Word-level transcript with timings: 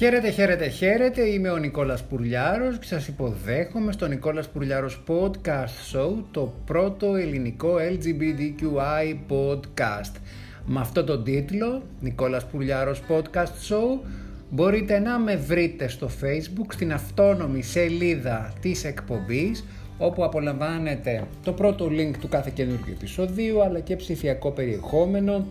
Χαίρετε, 0.00 0.30
χαίρετε, 0.30 0.68
χαίρετε. 0.68 1.22
Είμαι 1.28 1.50
ο 1.50 1.56
Νικόλας 1.56 2.02
Πουρλιάρος 2.02 2.78
και 2.78 2.86
σας 2.86 3.08
υποδέχομαι 3.08 3.92
στο 3.92 4.06
Νικόλας 4.06 4.48
Πουρλιάρος 4.48 5.02
Podcast 5.06 5.96
Show, 5.96 6.24
το 6.30 6.52
πρώτο 6.64 7.14
ελληνικό 7.14 7.74
LGBTQI 7.74 9.16
podcast. 9.28 10.14
Με 10.66 10.80
αυτό 10.80 11.04
τον 11.04 11.24
τίτλο, 11.24 11.82
Νικόλας 12.00 12.46
Πουρλιάρος 12.46 13.02
Podcast 13.08 13.68
Show, 13.68 14.00
μπορείτε 14.50 14.98
να 14.98 15.18
με 15.18 15.36
βρείτε 15.36 15.88
στο 15.88 16.08
Facebook, 16.22 16.66
στην 16.72 16.92
αυτόνομη 16.92 17.62
σελίδα 17.62 18.52
της 18.60 18.84
εκπομπής, 18.84 19.64
όπου 19.98 20.24
απολαμβάνετε 20.24 21.26
το 21.44 21.52
πρώτο 21.52 21.86
link 21.86 22.12
του 22.20 22.28
κάθε 22.28 22.50
καινούργιου 22.54 22.94
επεισοδίου, 22.96 23.62
αλλά 23.62 23.80
και 23.80 23.96
ψηφιακό 23.96 24.50
περιεχόμενο, 24.50 25.46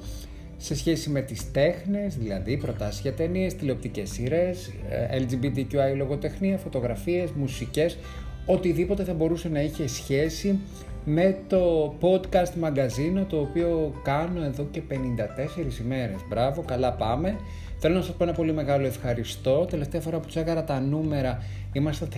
σε 0.61 0.75
σχέση 0.75 1.09
με 1.09 1.21
τις 1.21 1.51
τέχνες, 1.51 2.17
δηλαδή 2.17 2.57
προτάσεις 2.57 3.01
για 3.01 3.13
ταινίες, 3.13 3.55
τηλεοπτικές 3.55 4.09
σειρές, 4.09 4.71
ε, 4.89 5.19
LGBTQI 5.19 5.95
λογοτεχνία, 5.95 6.57
φωτογραφίες, 6.57 7.31
μουσικές, 7.31 7.97
οτιδήποτε 8.45 9.03
θα 9.03 9.13
μπορούσε 9.13 9.49
να 9.49 9.61
είχε 9.61 9.87
σχέση 9.87 10.59
με 11.05 11.37
το 11.47 11.93
podcast 12.01 12.53
μαγκαζίνο 12.59 13.25
το 13.25 13.39
οποίο 13.39 13.93
κάνω 14.03 14.43
εδώ 14.43 14.67
και 14.71 14.81
54 14.81 15.79
ημέρες. 15.81 16.17
Μπράβο, 16.29 16.61
καλά 16.61 16.93
πάμε. 16.93 17.35
Θέλω 17.79 17.95
να 17.95 18.01
σας 18.01 18.15
πω 18.15 18.23
ένα 18.23 18.33
πολύ 18.33 18.53
μεγάλο 18.53 18.85
ευχαριστώ. 18.85 19.65
Τελευταία 19.69 20.01
φορά 20.01 20.19
που 20.19 20.25
τους 20.25 20.35
έκανα 20.35 20.63
τα 20.63 20.79
νούμερα 20.79 21.43
είμαστε 21.73 22.05
στα 22.05 22.17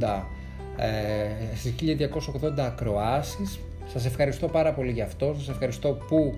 1280 0.00 0.26
ε, 0.76 1.56
στις 1.56 1.74
1280 2.40 2.58
ακροάσεις. 2.58 3.60
Σας 3.92 4.04
ευχαριστώ 4.06 4.48
πάρα 4.48 4.72
πολύ 4.72 4.90
γι' 4.90 5.00
αυτό. 5.00 5.34
Σας 5.38 5.48
ευχαριστώ 5.48 5.88
που 5.88 6.34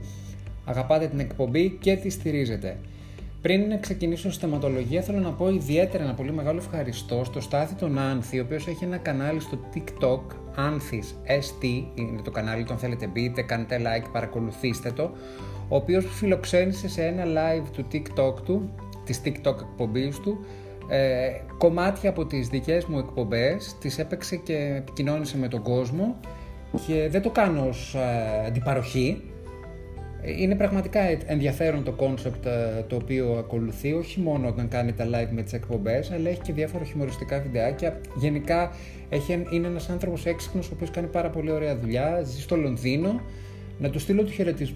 αγαπάτε 0.64 1.06
την 1.06 1.20
εκπομπή 1.20 1.78
και 1.80 1.96
τη 1.96 2.10
στηρίζετε. 2.10 2.76
Πριν 3.42 3.80
ξεκινήσω 3.80 4.30
στη 4.30 4.40
θεματολογία, 4.40 5.02
θέλω 5.02 5.18
να 5.18 5.32
πω 5.32 5.48
ιδιαίτερα 5.48 6.02
ένα 6.04 6.14
πολύ 6.14 6.32
μεγάλο 6.32 6.58
ευχαριστώ 6.58 7.24
στο 7.24 7.40
Στάθη 7.40 7.74
τον 7.74 7.98
Άνθη, 7.98 8.38
ο 8.38 8.42
οποίος 8.42 8.66
έχει 8.66 8.84
ένα 8.84 8.96
κανάλι 8.96 9.40
στο 9.40 9.58
TikTok, 9.74 10.36
Άνθης 10.54 11.14
ST, 11.26 11.64
είναι 11.94 12.22
το 12.24 12.30
κανάλι, 12.30 12.64
τον 12.64 12.78
θέλετε 12.78 13.06
μπείτε, 13.06 13.42
κάντε 13.42 13.78
like, 13.78 14.06
παρακολουθήστε 14.12 14.90
το, 14.90 15.02
ο 15.68 15.76
οποίος 15.76 16.06
φιλοξένησε 16.06 16.88
σε 16.88 17.04
ένα 17.04 17.24
live 17.26 17.66
του 17.72 17.86
TikTok 17.92 18.42
του, 18.44 18.70
της 19.04 19.20
TikTok 19.24 19.60
εκπομπής 19.60 20.20
του, 20.20 20.44
ε, 20.88 21.28
κομμάτια 21.58 22.10
από 22.10 22.26
τις 22.26 22.48
δικές 22.48 22.84
μου 22.84 22.98
εκπομπές, 22.98 23.76
τις 23.80 23.98
έπαιξε 23.98 24.36
και 24.36 24.74
επικοινώνησε 24.76 25.38
με 25.38 25.48
τον 25.48 25.62
κόσμο 25.62 26.16
και 26.86 27.08
δεν 27.10 27.22
το 27.22 27.30
κάνω 27.30 27.66
ως 27.68 27.94
ε, 27.94 28.46
αντιπαροχή, 28.46 29.22
είναι 30.24 30.54
πραγματικά 30.54 31.00
ενδιαφέρον 31.26 31.84
το 31.84 31.92
concept 31.92 32.46
το 32.86 32.96
οποίο 32.96 33.32
ακολουθεί, 33.38 33.92
όχι 33.92 34.20
μόνο 34.20 34.48
όταν 34.48 34.68
κάνει 34.68 34.92
τα 34.92 35.04
live 35.04 35.30
με 35.30 35.42
τις 35.42 35.52
εκπομπές, 35.52 36.10
αλλά 36.10 36.28
έχει 36.28 36.40
και 36.40 36.52
διάφορα 36.52 36.84
χιουμοριστικά 36.84 37.40
βιντεάκια. 37.40 38.00
Γενικά 38.16 38.72
έχει, 39.08 39.44
είναι 39.50 39.66
ένας 39.66 39.88
άνθρωπος 39.88 40.26
έξυπνος, 40.26 40.68
ο 40.68 40.70
οποίος 40.74 40.90
κάνει 40.90 41.06
πάρα 41.06 41.30
πολύ 41.30 41.50
ωραία 41.50 41.76
δουλειά, 41.76 42.22
ζει 42.22 42.40
στο 42.40 42.56
Λονδίνο. 42.56 43.20
Να 43.78 43.90
του 43.90 43.98
στείλω 43.98 44.24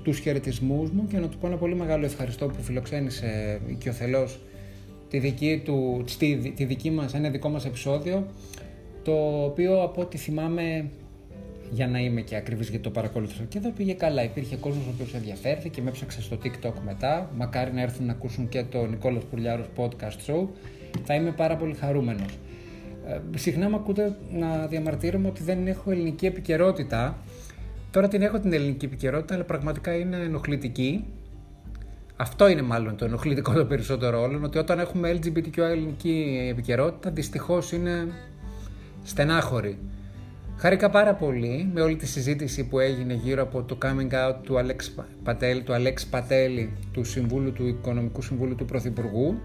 τους 0.03 0.19
χαιρετισμούς 0.19 0.91
μου 0.91 1.07
και 1.07 1.19
να 1.19 1.29
του 1.29 1.39
πω 1.39 1.47
ένα 1.47 1.57
πολύ 1.57 1.75
μεγάλο 1.75 2.05
ευχαριστώ 2.05 2.47
που 2.47 2.63
φιλοξένησε 2.63 3.61
οικειοθελώς 3.67 4.41
τη 5.09 5.19
δική, 5.19 5.63
του, 5.65 6.05
τη, 6.19 6.37
τη 6.37 6.65
δική 6.65 6.91
μας, 6.91 7.15
ένα 7.15 7.31
δικό 7.31 7.49
μας 7.49 7.65
επεισόδιο, 7.65 8.27
το 9.03 9.45
οποίο 9.45 9.83
από 9.83 10.01
ό,τι 10.01 10.17
θυμάμαι 10.17 10.91
για 11.71 11.87
να 11.89 11.99
είμαι 11.99 12.21
και 12.21 12.37
ακριβής 12.37 12.69
γιατί 12.69 12.85
το 12.85 12.91
παρακολουθώ. 12.91 13.45
Και 13.49 13.59
εδώ 13.59 13.71
πήγε 13.71 13.93
καλά. 13.93 14.23
Υπήρχε 14.23 14.57
κόσμος 14.57 14.87
ο 14.87 14.91
οποίος 14.95 15.15
ενδιαφέρθηκε, 15.15 15.83
με 15.83 15.89
έψαξε 15.89 16.23
στο 16.23 16.39
TikTok 16.43 16.73
μετά. 16.85 17.31
Μακάρι 17.37 17.73
να 17.73 17.81
έρθουν 17.81 18.07
να 18.07 18.13
ακούσουν 18.13 18.49
και 18.49 18.63
το 18.63 18.87
Νικόλας 18.87 19.25
Πουλιάρος 19.25 19.67
podcast 19.77 20.31
show. 20.31 20.49
Θα 21.05 21.15
είμαι 21.15 21.31
πάρα 21.31 21.57
πολύ 21.57 21.75
χαρούμενος. 21.75 22.39
Ε, 23.07 23.39
συχνά 23.39 23.69
με 23.69 23.77
ακούτε 23.77 24.17
να 24.33 24.67
διαμαρτύρομαι 24.67 25.29
ότι 25.29 25.43
δεν 25.43 25.67
έχω 25.67 25.91
ελληνική 25.91 26.27
επικαιρότητα. 26.27 27.19
Τώρα 27.91 28.09
την 28.09 28.23
έχω 28.23 28.39
την 28.39 28.53
ελληνική 28.53 28.85
επικαιρότητα, 28.85 29.35
αλλά 29.35 29.45
πραγματικά 29.45 29.95
είναι 29.95 30.17
ενοχλητική. 30.17 31.05
Αυτό 32.17 32.49
είναι 32.49 32.63
μάλλον 32.63 32.97
το 32.97 33.05
ενοχλητικό 33.05 33.53
το 33.53 33.65
περισσότερο 33.65 34.21
όλων, 34.23 34.45
ότι 34.45 34.59
όταν 34.59 34.79
έχουμε 34.79 35.19
LGBTQ 35.19 35.59
ελληνική 35.59 36.47
επικαιρότητα, 36.51 37.11
δυστυχώς 37.11 37.73
είναι 37.73 38.09
στενάχωρη. 39.03 39.79
Χάρηκα 40.59 40.91
πάρα 40.91 41.15
πολύ 41.15 41.71
με 41.73 41.81
όλη 41.81 41.97
τη 41.97 42.07
συζήτηση 42.07 42.65
που 42.65 42.79
έγινε 42.79 43.15
γύρω 43.15 43.43
από 43.43 43.63
το 43.63 43.79
coming 43.83 44.13
out 44.13 44.35
του 44.43 44.59
Αλέξ 44.59 44.95
Πατέλη, 45.23 45.63
του 45.63 45.73
Αλέξ 45.73 46.07
Πατέλη, 46.07 46.73
του 46.93 47.05
Συμβούλου 47.05 47.53
του 47.53 47.67
Οικονομικού 47.67 48.23
Συμβούλου 48.23 48.55
του 48.55 48.65
Πρωθυπουργού. 48.65 49.41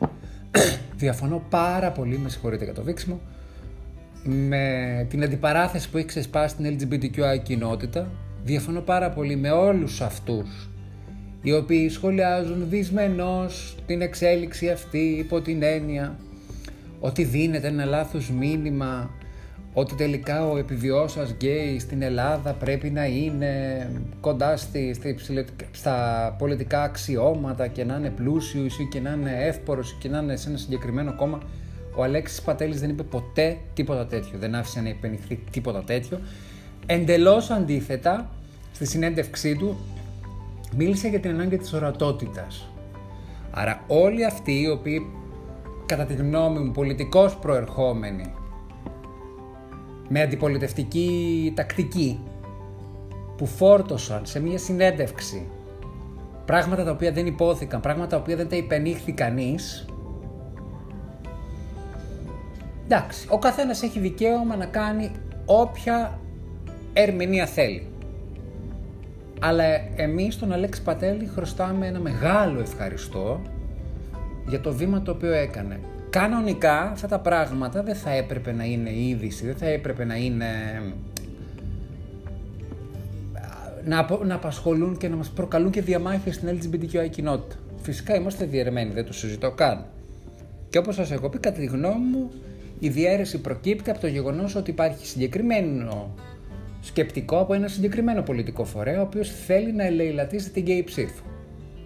Διαφωνώ 0.96 1.42
πάρα 1.50 1.90
πολύ, 1.90 2.18
με 2.18 2.28
συγχωρείτε 2.28 2.64
για 2.64 2.72
το 2.72 2.82
βήξιμο, 2.82 3.20
με 4.24 5.06
την 5.10 5.22
αντιπαράθεση 5.22 5.90
που 5.90 5.96
έχει 5.96 6.06
ξεσπάσει 6.06 6.54
στην 6.54 6.78
LGBTQI 6.78 7.42
κοινότητα. 7.42 8.10
Διαφωνώ 8.44 8.80
πάρα 8.80 9.10
πολύ 9.10 9.36
με 9.36 9.50
όλους 9.50 10.00
αυτούς 10.00 10.68
οι 11.42 11.52
οποίοι 11.52 11.88
σχολιάζουν 11.88 12.68
δυσμενώς 12.68 13.76
την 13.86 14.00
εξέλιξη 14.00 14.70
αυτή 14.70 14.98
υπό 14.98 15.40
την 15.40 15.62
έννοια 15.62 16.16
ότι 17.00 17.24
δίνεται 17.24 17.66
ένα 17.66 17.84
λάθος 17.84 18.30
μήνυμα 18.30 19.10
ότι 19.78 19.94
τελικά 19.94 20.48
ο 20.48 20.56
επιβιώσας 20.56 21.30
γκέι 21.30 21.78
στην 21.78 22.02
Ελλάδα 22.02 22.52
πρέπει 22.52 22.90
να 22.90 23.06
είναι 23.06 23.86
κοντά 24.20 24.56
στη, 24.56 24.94
στη, 24.94 25.16
στα 25.72 26.34
πολιτικά 26.38 26.82
αξιώματα 26.82 27.66
και 27.66 27.84
να 27.84 27.96
είναι 27.96 28.10
πλούσιος 28.10 28.78
ή 28.78 28.88
και 28.90 29.00
να 29.00 29.10
είναι 29.10 29.36
εύπορος 29.40 29.96
και 30.00 30.08
να 30.08 30.18
είναι 30.18 30.36
σε 30.36 30.48
ένα 30.48 30.58
συγκεκριμένο 30.58 31.14
κόμμα. 31.14 31.40
Ο 31.96 32.02
Αλέξης 32.02 32.42
Πατέλης 32.42 32.80
δεν 32.80 32.90
είπε 32.90 33.02
ποτέ 33.02 33.56
τίποτα 33.74 34.06
τέτοιο, 34.06 34.38
δεν 34.38 34.54
άφησε 34.54 34.80
να 34.80 34.88
υπενηχθεί 34.88 35.40
τίποτα 35.50 35.84
τέτοιο. 35.84 36.20
Εντελώς 36.86 37.50
αντίθετα, 37.50 38.30
στη 38.72 38.86
συνέντευξή 38.86 39.56
του 39.56 39.76
μίλησε 40.76 41.08
για 41.08 41.20
την 41.20 41.30
ανάγκη 41.30 41.56
της 41.56 41.72
ορατότητας. 41.72 42.68
Άρα 43.50 43.84
όλοι 43.86 44.24
αυτοί 44.24 44.60
οι 44.60 44.68
οποίοι 44.68 45.06
κατά 45.86 46.04
τη 46.04 46.14
γνώμη 46.14 46.58
μου 46.58 46.72
πολιτικώς 46.72 47.36
προερχόμενοι 47.36 48.32
με 50.08 50.22
αντιπολιτευτική 50.22 51.52
τακτική 51.56 52.20
που 53.36 53.46
φόρτωσαν 53.46 54.26
σε 54.26 54.40
μια 54.40 54.58
συνέντευξη 54.58 55.46
πράγματα 56.46 56.84
τα 56.84 56.90
οποία 56.90 57.12
δεν 57.12 57.26
υπόθηκαν, 57.26 57.80
πράγματα 57.80 58.08
τα 58.08 58.16
οποία 58.16 58.36
δεν 58.36 58.48
τα 58.48 58.56
υπενήχθη 58.56 59.12
κανείς. 59.12 59.84
Εντάξει, 62.84 63.26
ο 63.30 63.38
καθένας 63.38 63.82
έχει 63.82 63.98
δικαίωμα 63.98 64.56
να 64.56 64.66
κάνει 64.66 65.10
όποια 65.44 66.18
ερμηνεία 66.92 67.46
θέλει. 67.46 67.86
Αλλά 69.40 69.64
εμείς 69.96 70.38
τον 70.38 70.52
Αλέξη 70.52 70.82
Πατέλη 70.82 71.26
χρωστάμε 71.26 71.86
ένα 71.86 71.98
μεγάλο 71.98 72.60
ευχαριστώ 72.60 73.40
για 74.46 74.60
το 74.60 74.72
βήμα 74.72 75.02
το 75.02 75.10
οποίο 75.10 75.32
έκανε 75.32 75.80
κανονικά 76.10 76.80
αυτά 76.80 77.08
τα 77.08 77.20
πράγματα 77.20 77.82
δεν 77.82 77.94
θα 77.94 78.10
έπρεπε 78.10 78.52
να 78.52 78.64
είναι 78.64 78.90
είδηση, 78.94 79.46
δεν 79.46 79.56
θα 79.56 79.66
έπρεπε 79.66 80.04
να 80.04 80.16
είναι 80.16 80.46
να, 83.86 84.24
να 84.24 84.34
απασχολούν 84.34 84.96
και 84.96 85.08
να 85.08 85.16
μας 85.16 85.28
προκαλούν 85.28 85.70
και 85.70 85.82
διαμάχες 85.82 86.34
στην 86.34 86.48
LGBTQI 86.48 87.10
κοινότητα. 87.10 87.56
Φυσικά 87.82 88.14
είμαστε 88.14 88.44
διαιρεμένοι, 88.44 88.92
δεν 88.92 89.04
το 89.04 89.12
συζητώ 89.12 89.50
καν. 89.50 89.84
Και 90.68 90.78
όπως 90.78 90.94
σας 90.94 91.10
έχω 91.10 91.28
πει, 91.28 91.38
κατά 91.38 91.58
τη 91.58 91.66
γνώμη 91.66 92.04
μου, 92.12 92.30
η 92.78 92.88
διαίρεση 92.88 93.40
προκύπτει 93.40 93.90
από 93.90 94.00
το 94.00 94.06
γεγονός 94.06 94.54
ότι 94.54 94.70
υπάρχει 94.70 95.06
συγκεκριμένο 95.06 96.14
σκεπτικό 96.80 97.38
από 97.38 97.54
ένα 97.54 97.68
συγκεκριμένο 97.68 98.22
πολιτικό 98.22 98.64
φορέα, 98.64 98.98
ο 98.98 99.02
οποίος 99.02 99.30
θέλει 99.46 99.72
να 99.72 99.84
ελεηλατήσει 99.84 100.50
την 100.50 100.64
gay 100.66 100.82
ψήφο. 100.84 101.24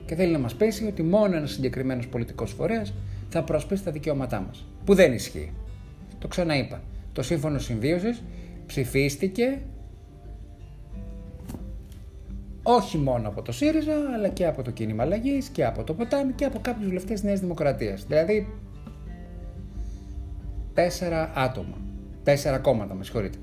Και 0.06 0.14
θέλει 0.14 0.32
να 0.32 0.38
μας 0.38 0.55
πέσει 0.55 0.87
ότι 0.87 1.02
μόνο 1.02 1.37
ένας 1.37 1.50
συγκεκριμένος 1.50 2.08
πολιτικός 2.08 2.52
φορέας 2.52 2.93
θα 3.30 3.42
προσπίσει 3.42 3.84
τα 3.84 3.90
δικαιώματά 3.90 4.40
μας. 4.40 4.66
Που 4.84 4.94
δεν 4.94 5.12
ισχύει. 5.12 5.52
Το 6.18 6.28
ξαναείπα. 6.28 6.80
Το 7.12 7.22
σύμφωνο 7.22 7.58
συμβίωσης 7.58 8.22
ψηφίστηκε 8.66 9.60
όχι 12.62 12.98
μόνο 12.98 13.28
από 13.28 13.42
το 13.42 13.52
ΣΥΡΙΖΑ, 13.52 13.94
αλλά 14.14 14.28
και 14.28 14.46
από 14.46 14.62
το 14.62 14.70
κίνημα 14.70 15.02
αλλαγής 15.02 15.48
και 15.48 15.64
από 15.64 15.84
το 15.84 15.94
ποτάμι 15.94 16.32
και 16.32 16.44
από 16.44 16.58
κάποιους 16.60 16.86
βουλευτές 16.86 17.12
της 17.12 17.22
Νέας 17.22 17.40
Δημοκρατίας. 17.40 18.04
Δηλαδή, 18.06 18.52
τέσσερα 20.74 21.32
άτομα. 21.34 21.76
Τέσσερα 22.22 22.58
κόμματα, 22.58 22.94
με 22.94 23.04
συγχωρείτε. 23.04 23.38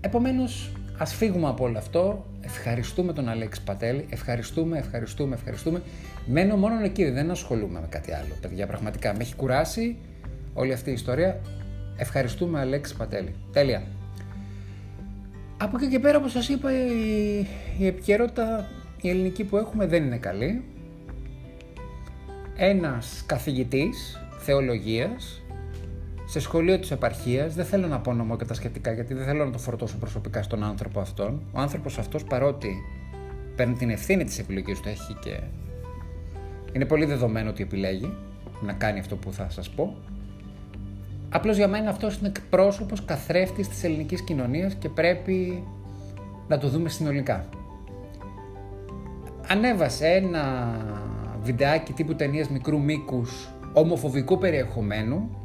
Επομένως, 0.00 0.72
ας 0.98 1.14
φύγουμε 1.14 1.48
από 1.48 1.64
όλο 1.64 1.78
αυτό. 1.78 2.26
Ευχαριστούμε 2.40 3.12
τον 3.12 3.28
Αλέξη 3.28 3.62
Πατέλη. 3.62 4.06
Ευχαριστούμε, 4.10 4.78
ευχαριστούμε, 4.78 5.34
ευχαριστούμε. 5.34 5.82
Μένω 6.26 6.56
μόνο 6.56 6.84
εκεί, 6.84 7.04
δεν 7.10 7.30
ασχολούμαι 7.30 7.80
με 7.80 7.86
κάτι 7.88 8.12
άλλο. 8.12 8.34
Παιδιά, 8.40 8.66
πραγματικά 8.66 9.12
με 9.12 9.18
έχει 9.20 9.34
κουράσει 9.36 9.96
όλη 10.54 10.72
αυτή 10.72 10.90
η 10.90 10.92
ιστορία. 10.92 11.40
Ευχαριστούμε, 11.96 12.60
Αλέξη 12.60 12.96
Πατέλη. 12.96 13.34
Τέλεια. 13.52 13.82
Από 15.56 15.76
εκεί 15.76 15.88
και 15.88 15.98
πέρα, 15.98 16.18
όπως 16.18 16.32
σας 16.32 16.48
είπα, 16.48 16.72
η, 16.72 17.46
η 17.78 17.86
επικαιρότητα 17.86 18.68
η 19.00 19.08
ελληνική 19.08 19.44
που 19.44 19.56
έχουμε 19.56 19.86
δεν 19.86 20.04
είναι 20.04 20.16
καλή. 20.16 20.62
ένας 22.56 23.22
καθηγητής 23.26 24.18
θεολογίας 24.38 25.42
σε 26.30 26.40
σχολείο 26.40 26.78
της 26.78 26.90
επαρχίας, 26.90 27.54
δεν 27.54 27.64
θέλω 27.64 27.86
να 27.86 28.00
πω 28.00 28.12
νομοκατασχετικά 28.12 28.92
γιατί 28.92 29.14
δεν 29.14 29.24
θέλω 29.24 29.44
να 29.44 29.50
το 29.50 29.58
φορτώσω 29.58 29.96
προσωπικά 29.96 30.42
στον 30.42 30.64
άνθρωπο 30.64 31.00
αυτόν. 31.00 31.42
Ο 31.52 31.60
άνθρωπος 31.60 31.98
αυτός 31.98 32.24
παρότι 32.24 32.74
παίρνει 33.56 33.74
την 33.74 33.90
ευθύνη 33.90 34.24
της 34.24 34.38
επιλογής 34.38 34.80
του, 34.80 34.88
έχει 34.88 35.14
και... 35.20 35.40
Είναι 36.72 36.84
πολύ 36.84 37.04
δεδομένο 37.04 37.50
ότι 37.50 37.62
επιλέγει 37.62 38.16
να 38.60 38.72
κάνει 38.72 38.98
αυτό 38.98 39.16
που 39.16 39.32
θα 39.32 39.50
σας 39.50 39.70
πω. 39.70 39.96
Απλώς 41.28 41.56
για 41.56 41.68
μένα 41.68 41.90
αυτός 41.90 42.16
είναι 42.16 42.28
εκπρόσωπος 42.28 43.04
καθρέφτης 43.04 43.68
της 43.68 43.84
ελληνικής 43.84 44.22
κοινωνίας 44.22 44.74
και 44.74 44.88
πρέπει 44.88 45.64
να 46.48 46.58
το 46.58 46.68
δούμε 46.68 46.88
συνολικά. 46.88 47.48
Ανέβασε 49.48 50.06
ένα 50.06 50.74
βιντεάκι 51.42 51.92
τύπου 51.92 52.14
ταινίας 52.14 52.48
μικρού 52.48 52.80
μήκους 52.80 53.48
ομοφοβικού 53.72 54.38
περιεχομένου 54.38 55.39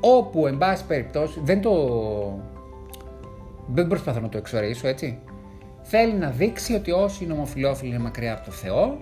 όπου 0.00 0.46
εν 0.46 0.58
πάση 0.58 0.84
περιπτώσει 0.86 1.40
δεν 1.44 1.60
το 1.60 1.72
δεν 3.66 3.86
προσπαθώ 3.86 4.20
να 4.20 4.28
το 4.28 4.38
εξορίσω 4.38 4.88
έτσι. 4.88 5.18
Θέλει 5.82 6.12
να 6.12 6.30
δείξει 6.30 6.74
ότι 6.74 6.90
όσοι 6.90 7.24
είναι 7.24 7.32
ομοφιλόφιλοι 7.32 7.90
είναι 7.90 7.98
μακριά 7.98 8.32
από 8.32 8.44
το 8.44 8.50
Θεό 8.50 8.98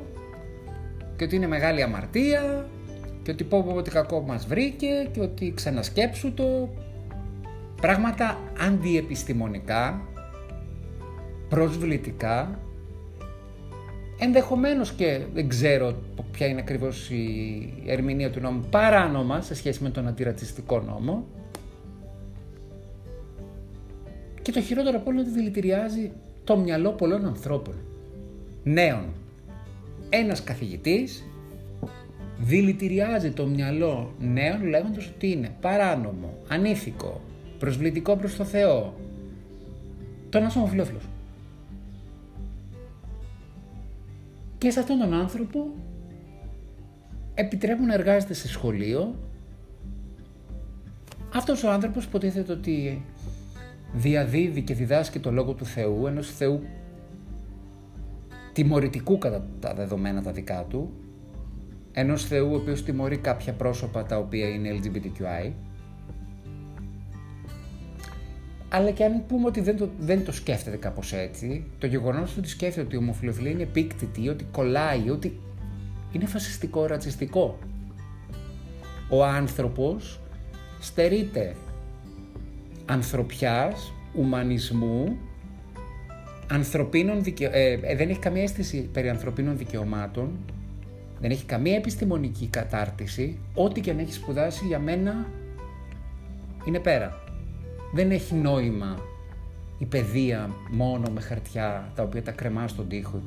και 1.16 1.24
ότι 1.24 1.36
είναι 1.36 1.46
μεγάλη 1.46 1.82
αμαρτία 1.82 2.68
και 3.22 3.30
ότι 3.30 3.44
πω 3.44 3.62
πω 3.62 3.82
τι 3.82 3.90
κακό 3.90 4.20
μας 4.20 4.46
βρήκε 4.46 5.08
και 5.12 5.20
ότι 5.20 5.52
ξανασκέψου 5.56 6.34
το. 6.34 6.68
Πράγματα 7.80 8.38
αντιεπιστημονικά 8.66 10.00
προσβλητικά 11.48 12.58
ενδεχομένως 14.18 14.92
και 14.92 15.20
δεν 15.34 15.48
ξέρω 15.48 15.94
ποια 16.30 16.46
είναι 16.46 16.60
ακριβώς 16.60 17.10
η 17.10 17.82
ερμηνεία 17.86 18.30
του 18.30 18.40
νόμου 18.40 18.66
παράνομα 18.70 19.40
σε 19.40 19.54
σχέση 19.54 19.82
με 19.82 19.90
τον 19.90 20.08
αντιρατσιστικό 20.08 20.80
νόμο 20.80 21.26
και 24.42 24.52
το 24.52 24.60
χειρότερο 24.60 24.96
από 24.96 25.10
όλο 25.10 25.20
ότι 25.20 25.30
δηλητηριάζει 25.30 26.10
το 26.44 26.56
μυαλό 26.56 26.90
πολλών 26.90 27.26
ανθρώπων 27.26 27.74
νέων 28.64 29.04
ένας 30.08 30.44
καθηγητής 30.44 31.24
δηλητηριάζει 32.38 33.30
το 33.30 33.46
μυαλό 33.46 34.14
νέων 34.18 34.64
λέγοντας 34.64 35.06
ότι 35.06 35.30
είναι 35.30 35.50
παράνομο, 35.60 36.38
ανήθικο, 36.48 37.20
προσβλητικό 37.58 38.16
προς 38.16 38.36
το 38.36 38.44
Θεό. 38.44 38.94
Το 40.28 40.38
ένας 40.38 40.56
ομοφιλόφιλος. 40.56 41.02
Και 44.58 44.70
σε 44.70 44.81
αυτόν 44.81 44.99
τον 44.99 45.12
άνθρωπο 45.12 45.75
επιτρέπουν 47.34 47.87
να 47.87 47.94
εργάζεται 47.94 48.34
σε 48.34 48.49
σχολείο. 48.49 49.14
Αυτός 51.34 51.64
ο 51.64 51.70
άνθρωπος 51.70 52.05
υποτίθεται 52.05 52.52
ότι 52.52 53.05
διαδίδει 53.93 54.62
και 54.62 54.75
διδάσκει 54.75 55.19
το 55.19 55.32
Λόγο 55.32 55.52
του 55.52 55.64
Θεού, 55.64 56.06
ενός 56.06 56.34
Θεού 56.34 56.62
τιμωρητικού 58.52 59.19
κατά 59.19 59.46
τα 59.60 59.75
δεδομένα 59.75 60.22
τα 60.22 60.32
δικά 60.32 60.64
του, 60.69 60.93
ενός 61.93 62.25
Θεού 62.25 62.52
ο 62.52 62.54
οποίος 62.54 62.82
τιμωρεί 62.82 63.19
κάποια 63.19 63.52
πρόσωπα 63.52 64.04
τα 64.04 64.19
οποία 64.19 64.49
είναι 64.49 64.81
LGBTQI, 64.82 65.52
αλλά 68.68 68.90
και 68.90 69.04
αν 69.04 69.26
πούμε 69.26 69.46
ότι 69.46 69.60
δεν 69.60 69.76
το, 69.76 69.88
δεν 69.98 70.24
το 70.24 70.32
σκέφτεται 70.32 70.76
κάπως 70.76 71.12
έτσι, 71.12 71.64
το 71.78 71.86
γεγονός 71.86 72.36
ότι 72.36 72.48
σκέφτεται 72.48 72.86
ότι 72.86 72.94
η 72.94 72.98
ομοφιλοφιλία 72.98 73.50
είναι 73.50 73.62
επίκτητη, 73.62 74.28
ότι 74.28 74.44
κολλάει, 74.44 75.10
ότι 75.10 75.40
είναι 76.12 76.26
φασιστικό, 76.26 76.86
ρατσιστικό. 76.86 77.58
Ο 79.10 79.24
άνθρωπος 79.24 80.20
στερείται 80.80 81.54
ανθρωπιάς, 82.86 83.92
ουμανισμού, 84.14 85.16
ανθρωπίνων 86.50 87.22
δικαι... 87.22 87.44
Ε, 87.52 87.72
ε, 87.72 87.96
δεν 87.96 88.08
έχει 88.08 88.18
καμία 88.18 88.42
αίσθηση 88.42 88.88
περί 88.92 89.08
ανθρωπίνων 89.08 89.56
δικαιωμάτων, 89.56 90.38
δεν 91.20 91.30
έχει 91.30 91.44
καμία 91.44 91.76
επιστημονική 91.76 92.46
κατάρτιση, 92.46 93.38
ό,τι 93.54 93.80
και 93.80 93.90
αν 93.90 93.98
έχει 93.98 94.12
σπουδάσει 94.12 94.66
για 94.66 94.78
μένα 94.78 95.26
είναι 96.64 96.78
πέρα 96.78 97.27
δεν 97.93 98.11
έχει 98.11 98.35
νόημα 98.35 98.96
η 99.79 99.85
παιδεία 99.85 100.50
μόνο 100.70 101.11
με 101.14 101.20
χαρτιά 101.20 101.93
τα 101.94 102.02
οποία 102.02 102.23
τα 102.23 102.31
κρεμάς 102.31 102.70
στον 102.70 102.88
τοίχο. 102.88 103.20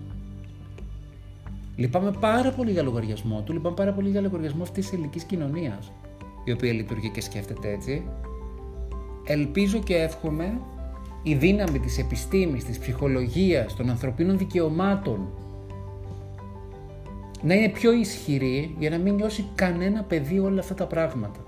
Λυπάμαι 1.75 2.12
πάρα 2.19 2.52
πολύ 2.52 2.72
για 2.72 2.84
λογαριασμό 2.84 3.42
του, 3.42 3.54
λυπάμαι 3.54 3.75
πάρα 3.75 3.92
πολύ 3.92 4.10
για 4.10 4.22
λογαριασμό 4.22 4.63
αυτής 4.63 4.84
της 4.84 4.94
ελληνικής 4.94 5.24
κοινωνίας, 5.24 5.92
η 6.44 6.52
οποία 6.52 6.74
λειτουργεί 6.74 7.10
και 7.10 7.22
σκέφτεται 7.22 7.72
έτσι. 7.72 8.04
Ελπίζω 9.25 9.80
και 9.80 9.96
εύχομαι 9.96 10.58
η 11.24 11.36
δύναμη 11.36 11.80
της 11.80 11.98
επιστήμης, 11.98 12.63
της 12.63 12.80
ψυχολογίας, 12.80 13.75
των 13.75 13.90
ανθρωπίνων 13.90 14.38
δικαιωμάτων 14.38 15.28
να 17.42 17.54
είναι 17.54 17.69
πιο 17.69 17.92
ισχυρή 17.92 18.75
για 18.80 18.90
να 18.90 18.98
μην 18.98 19.13
νιώσει 19.13 19.46
κανένα 19.56 20.04
παιδί 20.04 20.40
όλα 20.40 20.60
αυτά 20.60 20.74
τα 20.74 20.86
πράγματα. 20.86 21.40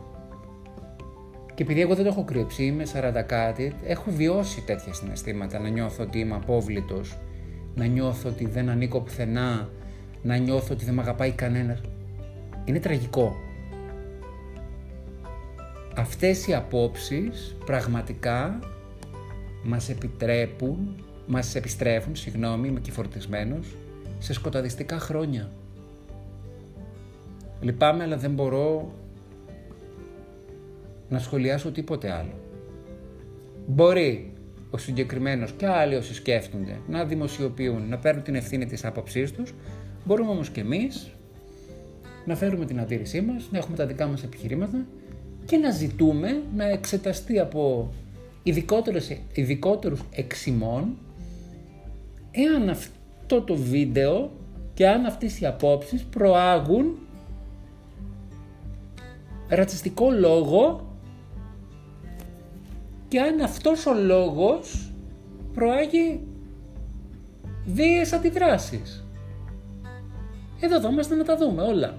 Και 1.55 1.63
επειδή 1.63 1.81
εγώ 1.81 1.95
δεν 1.95 2.03
το 2.03 2.09
έχω 2.09 2.23
κρύψει, 2.23 2.63
είμαι 2.63 2.83
40 2.93 3.23
κάτι, 3.25 3.75
έχω 3.83 4.11
βιώσει 4.11 4.61
τέτοια 4.61 4.93
συναισθήματα. 4.93 5.59
Να 5.59 5.69
νιώθω 5.69 6.03
ότι 6.03 6.19
είμαι 6.19 6.35
απόβλητος, 6.35 7.17
να 7.75 7.85
νιώθω 7.85 8.29
ότι 8.29 8.45
δεν 8.45 8.69
ανήκω 8.69 8.99
πουθενά, 8.99 9.69
να 10.21 10.35
νιώθω 10.37 10.73
ότι 10.73 10.85
δεν 10.85 10.93
με 10.93 11.01
αγαπάει 11.01 11.31
κανένας. 11.31 11.81
Είναι 12.65 12.79
τραγικό. 12.79 13.35
Αυτές 15.95 16.47
οι 16.47 16.53
απόψεις 16.53 17.55
πραγματικά 17.65 18.59
μας 19.63 19.89
επιτρέπουν, 19.89 21.05
μας 21.27 21.55
επιστρέφουν, 21.55 22.15
συγγνώμη, 22.15 22.67
είμαι 22.67 22.79
και 22.79 22.91
φορτισμένος, 22.91 23.75
σε 24.19 24.33
σκοταδιστικά 24.33 24.99
χρόνια. 24.99 25.51
Λυπάμαι, 27.61 28.03
αλλά 28.03 28.17
δεν 28.17 28.31
μπορώ 28.31 28.91
να 31.13 31.19
σχολιάσω 31.19 31.71
τίποτε 31.71 32.11
άλλο. 32.11 32.33
Μπορεί 33.67 34.33
ο 34.69 34.77
συγκεκριμένος 34.77 35.51
και 35.51 35.67
άλλοι 35.67 35.95
όσοι 35.95 36.13
σκέφτονται 36.13 36.79
να 36.87 37.05
δημοσιοποιούν, 37.05 37.87
να 37.89 37.97
παίρνουν 37.97 38.23
την 38.23 38.35
ευθύνη 38.35 38.65
της 38.65 38.85
άποψής 38.85 39.31
τους, 39.31 39.53
μπορούμε 40.05 40.29
όμως 40.29 40.49
και 40.49 40.61
εμείς 40.61 41.09
να 42.25 42.35
φέρουμε 42.35 42.65
την 42.65 42.79
αντίρρησή 42.79 43.21
μας, 43.21 43.47
να 43.51 43.57
έχουμε 43.57 43.77
τα 43.77 43.85
δικά 43.85 44.07
μας 44.07 44.23
επιχειρήματα 44.23 44.85
και 45.45 45.57
να 45.57 45.71
ζητούμε 45.71 46.41
να 46.55 46.65
εξεταστεί 46.69 47.39
από 47.39 47.93
ειδικότερους 49.33 50.01
εξημών 50.11 50.97
εάν 52.31 52.69
αυτό 52.69 53.41
το 53.41 53.55
βίντεο 53.55 54.31
και 54.73 54.87
αν 54.87 55.05
αυτές 55.05 55.39
οι 55.39 55.45
απόψεις 55.45 56.03
προάγουν 56.03 56.97
ρατσιστικό 59.47 60.11
λόγο 60.11 60.87
και 63.13 63.21
αν 63.21 63.41
αυτός 63.41 63.85
ο 63.85 63.93
λόγος 63.93 64.93
προάγει 65.53 66.19
βίαιες 67.65 68.13
αντιδράσεις. 68.13 69.05
Εδώ 70.59 70.75
εδώ 70.75 70.89
είμαστε 70.89 71.15
να 71.15 71.23
τα 71.23 71.37
δούμε 71.37 71.61
όλα. 71.61 71.97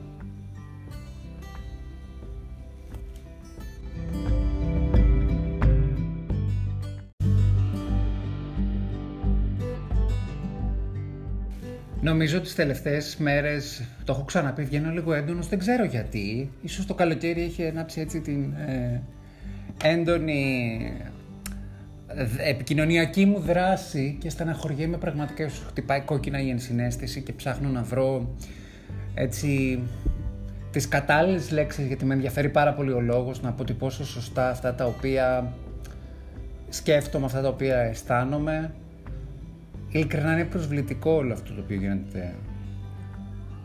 Νομίζω 12.00 12.40
τις 12.40 12.54
τελευταίες 12.54 13.16
μέρες, 13.16 13.88
το 14.04 14.12
έχω 14.12 14.24
ξαναπεί, 14.24 14.62
βγαίνω 14.62 14.90
λίγο 14.90 15.12
έντονος, 15.12 15.48
δεν 15.48 15.58
ξέρω 15.58 15.84
γιατί. 15.84 16.50
Ίσως 16.62 16.86
το 16.86 16.94
καλοκαίρι 16.94 17.42
έχει 17.42 17.66
ανάψει 17.66 18.00
έτσι 18.00 18.20
την 18.20 18.52
ε, 18.52 19.02
έντονη 19.86 20.78
ε, 22.06 22.50
επικοινωνιακή 22.50 23.24
μου 23.24 23.40
δράση 23.40 24.16
και 24.20 24.30
στεναχωριέμαι 24.30 24.96
πραγματικά 24.96 25.44
όσο 25.44 25.62
χτυπάει 25.66 26.00
κόκκινα 26.00 26.40
η 26.40 26.50
ενσυναίσθηση 26.50 27.22
και 27.22 27.32
ψάχνω 27.32 27.68
να 27.68 27.82
βρω 27.82 28.34
έτσι 29.14 29.82
τις 30.70 30.88
κατάλληλες 30.88 31.50
λέξεις 31.50 31.86
γιατί 31.86 32.04
με 32.04 32.14
ενδιαφέρει 32.14 32.48
πάρα 32.48 32.72
πολύ 32.72 32.92
ο 32.92 33.00
λόγος 33.00 33.42
να 33.42 33.48
αποτυπώσω 33.48 34.04
σωστά 34.04 34.48
αυτά 34.48 34.74
τα 34.74 34.86
οποία 34.86 35.52
σκέφτομαι, 36.68 37.26
αυτά 37.26 37.40
τα 37.40 37.48
οποία 37.48 37.76
αισθάνομαι. 37.76 38.74
Ειλικρινά 39.88 40.32
είναι 40.32 40.44
προσβλητικό 40.44 41.10
όλο 41.10 41.32
αυτό 41.32 41.54
το 41.54 41.60
οποίο 41.60 41.76
γίνεται 41.76 42.34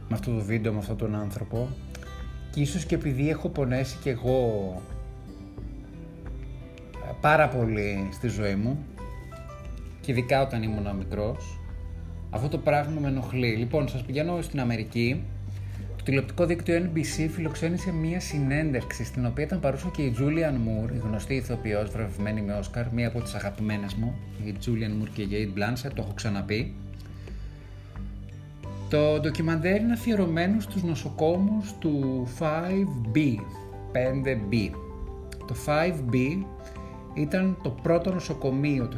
με 0.09 0.15
αυτό 0.15 0.31
το 0.31 0.41
βίντεο, 0.43 0.71
με 0.73 0.79
αυτόν 0.79 0.97
τον 0.97 1.15
άνθρωπο. 1.15 1.67
Και 2.51 2.61
ίσως 2.61 2.85
και 2.85 2.95
επειδή 2.95 3.29
έχω 3.29 3.49
πονέσει 3.49 3.97
και 4.03 4.09
εγώ 4.09 4.73
πάρα 7.21 7.47
πολύ 7.47 8.09
στη 8.11 8.27
ζωή 8.27 8.55
μου 8.55 8.85
και 10.01 10.11
ειδικά 10.11 10.41
όταν 10.41 10.63
ήμουν 10.63 10.95
μικρός 10.97 11.59
Αυτό 12.29 12.47
το 12.47 12.57
πράγμα 12.57 12.99
με 12.99 13.07
ενοχλεί. 13.07 13.55
Λοιπόν, 13.55 13.87
σας 13.87 14.01
πηγαίνω 14.03 14.41
στην 14.41 14.59
Αμερική. 14.59 15.23
Το 15.97 16.03
τηλεοπτικό 16.03 16.45
δίκτυο 16.45 16.75
NBC 16.85 17.29
φιλοξένησε 17.33 17.91
μία 17.91 18.19
συνέντευξη 18.19 19.03
στην 19.03 19.25
οποία 19.25 19.43
ήταν 19.43 19.59
παρούσα 19.59 19.89
και 19.95 20.01
η 20.01 20.15
Julian 20.19 20.53
Moore, 20.53 20.93
η 20.93 20.97
γνωστή 20.97 21.33
ηθοποιός 21.33 21.89
βραβευμένη 21.89 22.41
με 22.41 22.53
Όσκαρ, 22.53 22.93
μία 22.93 23.07
από 23.07 23.21
τις 23.21 23.33
αγαπημένες 23.33 23.93
μου, 23.93 24.15
η 24.45 24.55
Julian 24.65 25.03
Moore 25.03 25.09
και 25.13 25.21
η 25.21 25.53
Kate 25.55 25.57
Blanchett, 25.59 25.91
το 25.95 26.01
έχω 26.01 26.11
ξαναπεί. 26.15 26.73
Το 28.89 29.19
ντοκιμαντέρ 29.19 29.81
είναι 29.81 29.93
αφιερωμένο 29.93 30.59
στους 30.59 30.83
νοσοκόμους 30.83 31.73
του 31.79 32.27
5B, 32.39 33.17
5B. 33.93 34.69
Το 35.47 35.55
5B 35.65 36.43
ήταν 37.13 37.57
το 37.63 37.69
πρώτο 37.69 38.13
νοσοκομείο 38.13 38.87
το 38.87 38.97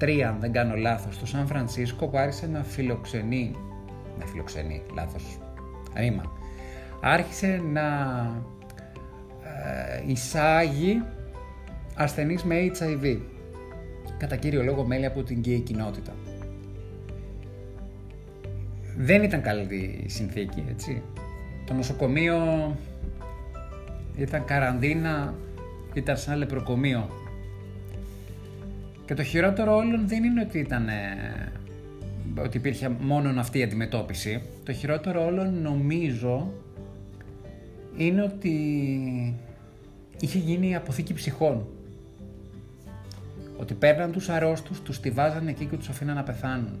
1983, 0.00 0.20
αν 0.20 0.36
δεν 0.40 0.52
κάνω 0.52 0.74
λάθος, 0.74 1.14
στο 1.14 1.26
Σαν 1.26 1.46
Φρανσίσκο 1.46 2.06
που 2.06 2.18
άρχισε 2.18 2.46
να 2.46 2.62
φιλοξενεί, 2.62 3.54
να 4.18 4.26
φιλοξενεί, 4.26 4.82
λάθος, 4.94 5.38
ρήμα, 5.94 6.32
άρχισε 7.00 7.62
να 7.72 7.86
ε, 9.42 10.10
εισάγει 10.10 11.02
ασθενείς 11.94 12.44
με 12.44 12.56
HIV, 12.78 13.18
κατά 14.18 14.36
κύριο 14.36 14.62
λόγο 14.62 14.86
μέλη 14.86 15.06
από 15.06 15.22
την 15.22 15.38
γκέι 15.38 15.60
κοινότητα. 15.60 16.12
Δεν 18.96 19.22
ήταν 19.22 19.42
καλή 19.42 20.00
η 20.04 20.08
συνθήκη, 20.08 20.64
έτσι. 20.70 21.02
Το 21.66 21.74
νοσοκομείο 21.74 22.36
ήταν 24.16 24.44
καραντίνα, 24.44 25.34
ήταν 25.94 26.16
σαν 26.16 26.38
λεπροκομείο. 26.38 27.08
Και 29.04 29.14
το 29.14 29.22
χειρότερο 29.22 29.76
όλων 29.76 30.08
δεν 30.08 30.24
είναι 30.24 30.40
ότι 30.40 30.58
ήταν 30.58 30.88
ότι 32.38 32.56
υπήρχε 32.56 32.88
μόνο 32.88 33.40
αυτή 33.40 33.58
η 33.58 33.62
αντιμετώπιση. 33.62 34.42
Το 34.64 34.72
χειρότερο 34.72 35.24
όλων 35.24 35.62
νομίζω 35.62 36.52
είναι 37.96 38.22
ότι 38.22 38.54
είχε 40.20 40.38
γίνει 40.38 40.68
η 40.68 40.74
αποθήκη 40.74 41.14
ψυχών. 41.14 41.66
Ότι 43.56 43.74
παίρναν 43.74 44.12
τους 44.12 44.28
αρρώστους, 44.28 44.82
τους 44.82 45.00
τη 45.00 45.10
βάζανε 45.10 45.50
εκεί 45.50 45.64
και 45.64 45.76
τους 45.76 45.88
αφήναν 45.88 46.16
να 46.16 46.22
πεθάνουν. 46.22 46.78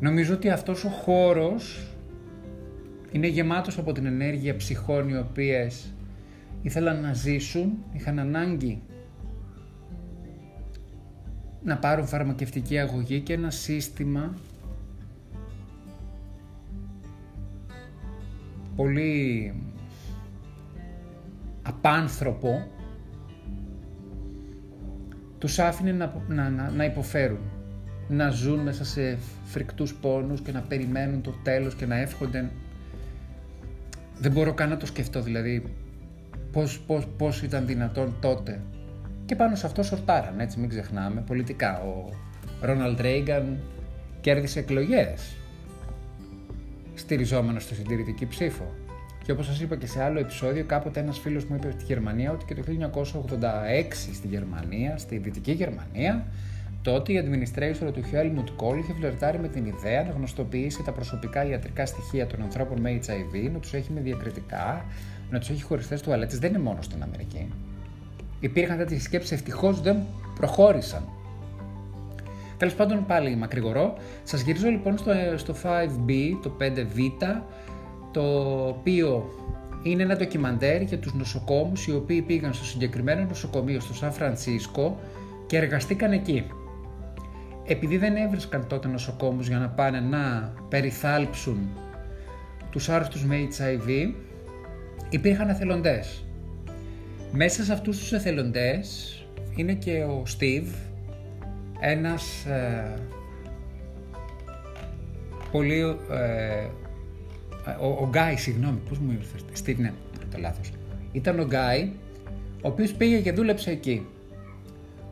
Νομίζω 0.00 0.34
ότι 0.34 0.50
αυτός 0.50 0.84
ο 0.84 0.88
χώρος 0.88 1.88
είναι 3.12 3.26
γεμάτος 3.26 3.78
από 3.78 3.92
την 3.92 4.06
ενέργεια 4.06 4.56
ψυχών 4.56 5.08
οι 5.08 5.16
οποίες 5.16 5.94
ήθελαν 6.64 7.00
να 7.00 7.12
ζήσουν, 7.12 7.84
είχαν 7.92 8.18
ανάγκη 8.18 8.82
να 11.62 11.78
πάρουν 11.78 12.06
φαρμακευτική 12.06 12.78
αγωγή 12.78 13.20
και 13.20 13.32
ένα 13.32 13.50
σύστημα 13.50 14.34
πολύ 18.76 19.54
απάνθρωπο 21.62 22.66
τους 25.38 25.58
άφηνε 25.58 25.92
να, 25.92 26.22
να, 26.28 26.50
να, 26.50 26.70
να 26.70 26.84
υποφέρουν. 26.84 27.38
Να 28.08 28.30
ζουν 28.30 28.58
μέσα 28.58 28.84
σε 28.84 29.18
φρικτούς 29.44 29.94
πόνους 29.94 30.40
και 30.40 30.52
να 30.52 30.60
περιμένουν 30.60 31.20
το 31.22 31.34
τέλος 31.42 31.74
και 31.74 31.86
να 31.86 31.96
εύχονται. 31.96 32.50
Δεν 34.18 34.32
μπορώ 34.32 34.54
καν 34.54 34.68
να 34.68 34.76
το 34.76 34.86
σκεφτώ 34.86 35.22
δηλαδή 35.22 35.83
πώς, 36.54 36.80
πώς, 36.86 37.06
πώς 37.16 37.42
ήταν 37.42 37.66
δυνατόν 37.66 38.14
τότε. 38.20 38.60
Και 39.26 39.36
πάνω 39.36 39.56
σε 39.56 39.66
αυτό 39.66 39.82
σορτάραν 39.82 40.40
έτσι 40.40 40.58
μην 40.60 40.68
ξεχνάμε 40.68 41.20
πολιτικά. 41.20 41.82
Ο 41.82 42.10
Ρόναλντ 42.60 43.00
Ρέιγκαν 43.00 43.58
κέρδισε 44.20 44.58
εκλογές. 44.58 45.36
Στηριζόμενος 46.94 47.62
στη 47.62 47.74
συντηρητική 47.74 48.26
ψήφο. 48.26 48.74
Και 49.24 49.32
όπως 49.32 49.46
σας 49.46 49.60
είπα 49.60 49.76
και 49.76 49.86
σε 49.86 50.02
άλλο 50.02 50.18
επεισόδιο 50.18 50.64
κάποτε 50.64 51.00
ένας 51.00 51.18
φίλος 51.18 51.44
μου 51.44 51.56
είπε 51.56 51.70
στη 51.70 51.84
Γερμανία 51.84 52.30
ότι 52.32 52.44
και 52.44 52.54
το 52.54 52.62
1986 52.62 54.12
στη 54.14 54.26
Γερμανία, 54.26 54.98
στη 54.98 55.16
Δυτική 55.16 55.52
Γερμανία 55.52 56.26
Τότε 56.84 57.12
η 57.12 57.24
administrator 57.24 57.92
του 57.92 58.02
Helmut 58.12 58.62
Kohl 58.62 58.78
είχε 58.78 58.92
φλερτάρει 58.92 59.38
με 59.38 59.48
την 59.48 59.64
ιδέα 59.64 60.02
να 60.02 60.10
γνωστοποιήσει 60.10 60.82
τα 60.82 60.92
προσωπικά 60.92 61.44
ιατρικά 61.44 61.86
στοιχεία 61.86 62.26
των 62.26 62.42
ανθρώπων 62.42 62.80
με 62.80 63.00
HIV, 63.02 63.50
να 63.52 63.58
τους 63.58 63.72
έχει 63.72 63.92
με 63.92 64.00
διακριτικά, 64.00 64.84
να 65.34 65.40
τους 65.40 65.50
έχει 65.50 65.62
χωριστές 65.62 66.00
τουαλέτες. 66.00 66.38
Δεν 66.38 66.50
είναι 66.50 66.62
μόνο 66.62 66.82
στην 66.82 67.02
Αμερική. 67.02 67.52
Υπήρχαν 68.40 68.76
τέτοιες 68.76 69.02
σκέψεις, 69.02 69.32
ευτυχώς 69.32 69.80
δεν 69.80 69.96
προχώρησαν. 70.34 71.08
Τέλος 72.56 72.74
πάντων, 72.74 73.06
πάλι 73.06 73.36
μακρηγορώ. 73.36 73.94
Σας 74.22 74.40
γυρίζω 74.40 74.68
λοιπόν 74.68 74.98
στο, 74.98 75.12
στο 75.36 75.54
5B, 75.62 76.12
το 76.42 76.56
5Β, 76.60 77.40
το 78.10 78.22
οποίο 78.66 79.24
είναι 79.82 80.02
ένα 80.02 80.16
ντοκιμαντέρ 80.16 80.82
για 80.82 80.98
τους 80.98 81.14
νοσοκόμους 81.14 81.86
οι 81.86 81.94
οποίοι 81.94 82.22
πήγαν 82.22 82.52
στο 82.54 82.64
συγκεκριμένο 82.64 83.24
νοσοκομείο 83.24 83.80
στο 83.80 83.94
Σαν 83.94 84.12
Φρανσίσκο 84.12 84.98
και 85.46 85.56
εργαστήκαν 85.56 86.12
εκεί 86.12 86.44
επειδή 87.64 87.96
δεν 87.96 88.16
έβρισκαν 88.16 88.66
τότε 88.66 88.88
νοσοκόμους 88.88 89.48
για 89.48 89.58
να 89.58 89.68
πάνε 89.68 90.00
να 90.00 90.52
περιθάλψουν 90.68 91.68
τους 92.70 92.88
άρρωστους 92.88 93.24
με 93.24 93.36
HIV, 93.36 94.14
υπήρχαν 95.10 95.48
εθελοντές. 95.48 96.24
Μέσα 97.32 97.62
σε 97.62 97.72
αυτούς 97.72 97.98
τους 97.98 98.12
εθελοντές 98.12 99.18
είναι 99.56 99.74
και 99.74 100.02
ο 100.02 100.22
Steve, 100.38 100.68
ένας 101.80 102.44
ε, 102.44 102.94
πολύ... 105.52 105.96
Ε, 106.10 106.66
ο, 107.80 107.86
ο 107.86 108.10
Guy, 108.14 108.34
συγγνώμη, 108.36 108.78
πώς 108.88 108.98
μου 108.98 109.12
ήρθες, 109.12 109.64
Steve, 109.64 109.76
ναι, 109.76 109.92
το 110.30 110.38
λάθος. 110.38 110.70
Ήταν 111.12 111.38
ο 111.38 111.46
Guy, 111.50 111.88
ο 112.62 112.68
οποίος 112.68 112.92
πήγε 112.92 113.20
και 113.20 113.32
δούλεψε 113.32 113.70
εκεί. 113.70 114.06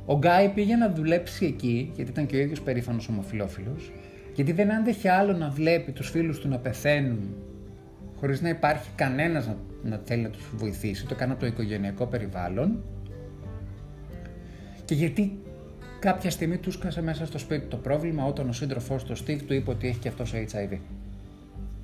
Ο 0.06 0.16
Γκάι 0.16 0.48
πήγε 0.48 0.76
να 0.76 0.92
δουλέψει 0.92 1.46
εκεί, 1.46 1.92
γιατί 1.94 2.10
ήταν 2.10 2.26
και 2.26 2.36
ο 2.36 2.38
ίδιος 2.38 2.60
περήφανος 2.60 3.08
ομοφυλόφιλος, 3.08 3.92
γιατί 4.34 4.52
δεν 4.52 4.72
άντεχε 4.72 5.10
άλλο 5.10 5.32
να 5.32 5.48
βλέπει 5.48 5.92
τους 5.92 6.10
φίλους 6.10 6.38
του 6.38 6.48
να 6.48 6.58
πεθαίνουν 6.58 7.34
χωρίς 8.20 8.40
να 8.40 8.48
υπάρχει 8.48 8.88
κανένας 8.94 9.46
να, 9.46 9.56
να 9.82 10.00
θέλει 10.04 10.22
να 10.22 10.28
τους 10.28 10.50
βοηθήσει, 10.56 11.06
το 11.06 11.14
έκανε 11.14 11.32
από 11.32 11.40
το 11.40 11.46
οικογενειακό 11.46 12.06
περιβάλλον. 12.06 12.82
Και 14.84 14.94
γιατί 14.94 15.38
κάποια 15.98 16.30
στιγμή 16.30 16.56
τους 16.56 16.74
σκάσε 16.74 17.02
μέσα 17.02 17.26
στο 17.26 17.38
σπίτι 17.38 17.66
το 17.66 17.76
πρόβλημα 17.76 18.24
όταν 18.24 18.48
ο 18.48 18.52
σύντροφός 18.52 19.04
του, 19.04 19.16
Steve, 19.16 19.40
του 19.46 19.54
είπε 19.54 19.70
ότι 19.70 19.88
έχει 19.88 19.98
και 19.98 20.08
αυτός 20.08 20.32
HIV. 20.34 20.78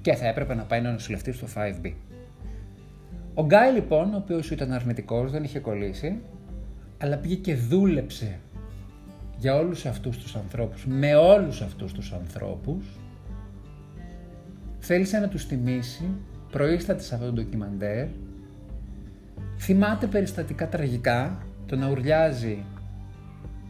Και 0.01 0.15
θα 0.15 0.27
έπρεπε 0.27 0.55
να 0.55 0.63
πάει 0.63 0.81
να 0.81 0.93
νοσηλευτεί 0.93 1.33
στο 1.33 1.47
5B. 1.55 1.93
Ο 3.35 3.45
Γκάι 3.45 3.73
λοιπόν, 3.73 4.15
ο 4.15 4.17
οποίος 4.17 4.51
ήταν 4.51 4.73
αρνητικός, 4.73 5.31
δεν 5.31 5.45
είχε 5.45 5.59
κολλήσει, 5.59 6.21
αλλά 6.99 7.17
πήγε 7.17 7.35
και 7.35 7.55
δούλεψε 7.55 8.39
για 9.39 9.55
όλους 9.55 9.87
αυτούς 9.87 10.19
τους 10.19 10.37
ανθρώπους, 10.37 10.87
με 10.87 11.15
όλους 11.15 11.61
αυτούς 11.61 11.93
τους 11.93 12.13
ανθρώπους, 12.13 12.85
θέλησε 14.79 15.19
να 15.19 15.29
τους 15.29 15.47
τιμήσει, 15.47 16.11
προείσταται 16.51 17.03
σε 17.03 17.15
αυτό 17.15 17.27
το 17.27 17.33
ντοκιμαντέρ, 17.33 18.07
θυμάται 19.59 20.07
περιστατικά 20.07 20.69
τραγικά, 20.69 21.39
το 21.67 21.77
να 21.77 21.91
ουρλιάζει 21.91 22.65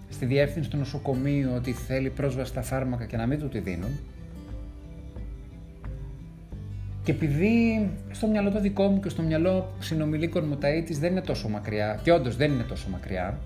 στη 0.08 0.26
διεύθυνση 0.26 0.70
του 0.70 0.76
νοσοκομείου 0.76 1.50
ότι 1.54 1.72
θέλει 1.72 2.10
πρόσβαση 2.10 2.50
στα 2.50 2.62
φάρμακα 2.62 3.04
και 3.04 3.16
να 3.16 3.26
μην 3.26 3.38
του 3.38 3.48
τη 3.48 3.58
δίνουν, 3.58 3.98
και 7.02 7.14
επειδή 7.14 7.88
στο 8.10 8.26
μυαλό 8.26 8.50
το 8.50 8.60
δικό 8.60 8.86
μου 8.86 9.00
και 9.00 9.08
στο 9.08 9.22
μυαλό 9.22 9.72
συνομιλίκων 9.78 10.46
μου 10.48 10.56
τα 10.56 10.68
δεν 10.98 11.10
είναι 11.10 11.20
τόσο 11.20 11.48
μακριά, 11.48 12.00
και 12.02 12.12
όντως 12.12 12.36
δεν 12.36 12.52
είναι 12.52 12.62
τόσο 12.62 12.88
μακριά, 12.88 13.38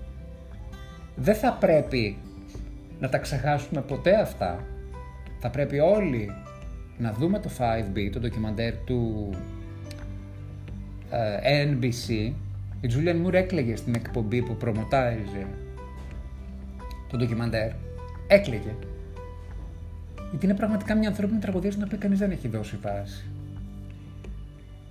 δεν 1.16 1.34
θα 1.34 1.52
πρέπει 1.52 2.16
να 3.00 3.08
τα 3.08 3.18
ξεχάσουμε 3.18 3.80
ποτέ 3.80 4.20
αυτά. 4.20 4.64
Θα 5.38 5.50
πρέπει 5.50 5.78
όλοι 5.78 6.30
να 7.02 7.12
δούμε 7.12 7.38
το 7.38 7.50
5B, 7.58 8.10
το 8.12 8.20
ντοκιμαντέρ 8.20 8.74
του 8.74 9.30
ε, 11.10 11.66
NBC. 11.66 12.32
Η 12.80 12.90
Julian 12.90 13.26
Moore 13.26 13.32
έκλαιγε 13.32 13.76
στην 13.76 13.94
εκπομπή 13.94 14.42
που 14.42 14.56
προμοτάριζε 14.56 15.46
το 17.10 17.16
ντοκιμαντέρ. 17.16 17.70
Έκλαιγε. 18.26 18.74
Γιατί 20.30 20.46
είναι 20.46 20.54
πραγματικά 20.54 20.94
μια 20.94 21.08
ανθρώπινη 21.08 21.40
τραγωδία 21.40 21.70
στην 21.70 21.84
οποία 21.84 21.98
κανείς 21.98 22.18
δεν 22.18 22.30
έχει 22.30 22.48
δώσει 22.48 22.78
βάση. 22.82 23.24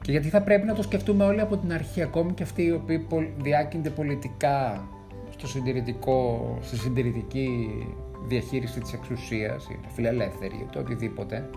Και 0.01 0.11
γιατί 0.11 0.29
θα 0.29 0.41
πρέπει 0.41 0.65
να 0.65 0.73
το 0.73 0.81
σκεφτούμε 0.81 1.23
όλοι 1.23 1.41
από 1.41 1.57
την 1.57 1.73
αρχή, 1.73 2.01
ακόμη 2.01 2.33
και 2.33 2.43
αυτοί 2.43 2.63
οι 2.63 2.71
οποίοι 2.71 3.07
διάκυνται 3.41 3.89
πολιτικά 3.89 4.87
στο 5.29 5.47
συντηρητικό, 5.47 6.57
στη 6.61 6.77
συντηρητική 6.77 7.69
διαχείριση 8.27 8.79
της 8.79 8.93
εξουσίας, 8.93 9.65
είτε 9.65 9.87
φιλελεύθερη, 9.93 10.65
είτε 10.69 10.79
οτιδήποτε, 10.79 11.49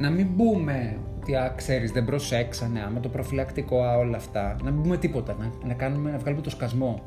να 0.00 0.10
μην 0.10 0.26
μπούμε 0.34 0.98
ότι 1.20 1.34
α, 1.34 1.52
ξέρεις, 1.56 1.92
δεν 1.92 2.04
προσέξανε, 2.04 2.82
άμα 2.82 3.00
το 3.00 3.08
προφυλακτικό, 3.08 3.82
α, 3.82 3.96
όλα 3.96 4.16
αυτά, 4.16 4.56
να 4.64 4.70
μην 4.70 4.82
πούμε 4.82 4.96
τίποτα, 4.96 5.36
να, 5.38 5.68
να, 5.68 5.74
κάνουμε, 5.74 6.10
να 6.10 6.18
βγάλουμε 6.18 6.42
το 6.42 6.50
σκασμό. 6.50 7.02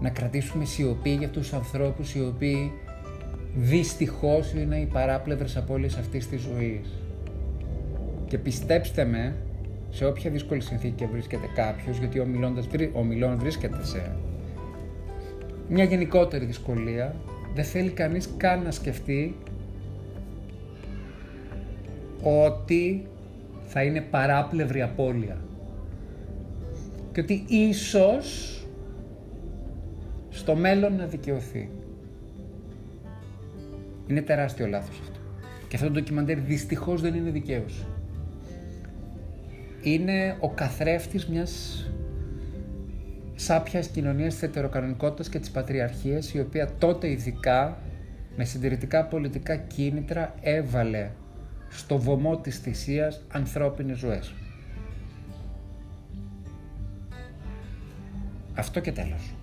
να 0.00 0.10
κρατήσουμε 0.10 0.64
σιωπή 0.64 1.10
για 1.10 1.28
τους 1.28 1.42
τους 1.42 1.52
ανθρώπους 1.52 2.14
οι 2.14 2.20
οποίοι 2.20 2.72
δυστυχώς 3.56 4.52
είναι 4.52 4.76
οι 4.76 4.86
παράπλευρες 4.86 5.56
απώλειες 5.56 5.96
αυτής 5.96 6.28
της 6.28 6.40
ζωής. 6.40 6.88
Και 8.26 8.38
πιστέψτε 8.38 9.04
με, 9.04 9.34
σε 9.90 10.06
όποια 10.06 10.30
δύσκολη 10.30 10.60
συνθήκη 10.60 11.06
βρίσκεται 11.06 11.46
κάποιος, 11.54 11.98
γιατί 11.98 12.18
ο 12.18 12.26
μιλώντας, 12.26 12.66
ο 12.92 13.02
μιλών 13.04 13.38
βρίσκεται 13.38 13.84
σε 13.84 14.16
μια 15.68 15.84
γενικότερη 15.84 16.44
δυσκολία, 16.44 17.14
δεν 17.54 17.64
θέλει 17.64 17.90
κανείς 17.90 18.28
καν 18.36 18.62
να 18.62 18.70
σκεφτεί 18.70 19.36
ότι 22.22 23.06
θα 23.66 23.82
είναι 23.82 24.00
παράπλευρη 24.00 24.82
απώλεια. 24.82 25.36
Και 27.12 27.20
ότι 27.20 27.44
ίσως 27.48 28.56
στο 30.30 30.54
μέλλον 30.54 30.96
να 30.96 31.06
δικαιωθεί. 31.06 31.68
Είναι 34.06 34.22
τεράστιο 34.22 34.66
λάθος 34.66 34.98
αυτό. 35.00 35.18
Και 35.68 35.76
αυτό 35.76 35.88
το 35.88 35.92
ντοκιμαντέρ 35.92 36.38
δυστυχώς 36.38 37.00
δεν 37.00 37.14
είναι 37.14 37.30
δικαίωση. 37.30 37.86
Είναι 39.82 40.36
ο 40.40 40.50
καθρέφτης 40.50 41.26
μιας 41.26 41.84
σάπιας 43.34 43.86
κοινωνίας 43.86 44.32
της 44.32 44.42
ετεροκανονικότητας 44.42 45.28
και 45.28 45.38
της 45.38 45.50
πατριαρχίας 45.50 46.34
η 46.34 46.40
οποία 46.40 46.70
τότε 46.78 47.10
ειδικά 47.10 47.78
με 48.36 48.44
συντηρητικά 48.44 49.04
πολιτικά 49.04 49.56
κίνητρα 49.56 50.34
έβαλε 50.40 51.10
στο 51.72 51.98
βωμό 51.98 52.36
της 52.36 52.58
θυσίας 52.58 53.22
ανθρώπινες 53.28 53.98
ζωές. 53.98 54.32
Αυτό 58.54 58.80
και 58.80 58.92
τέλος. 58.92 59.34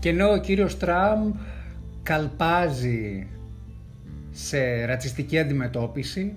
Και 0.00 0.10
ενώ 0.10 0.32
ο 0.32 0.38
κύριος 0.38 0.76
Τραμπ 0.78 1.34
καλπάζει 2.02 3.26
σε 4.30 4.84
ρατσιστική 4.84 5.38
αντιμετώπιση, 5.38 6.34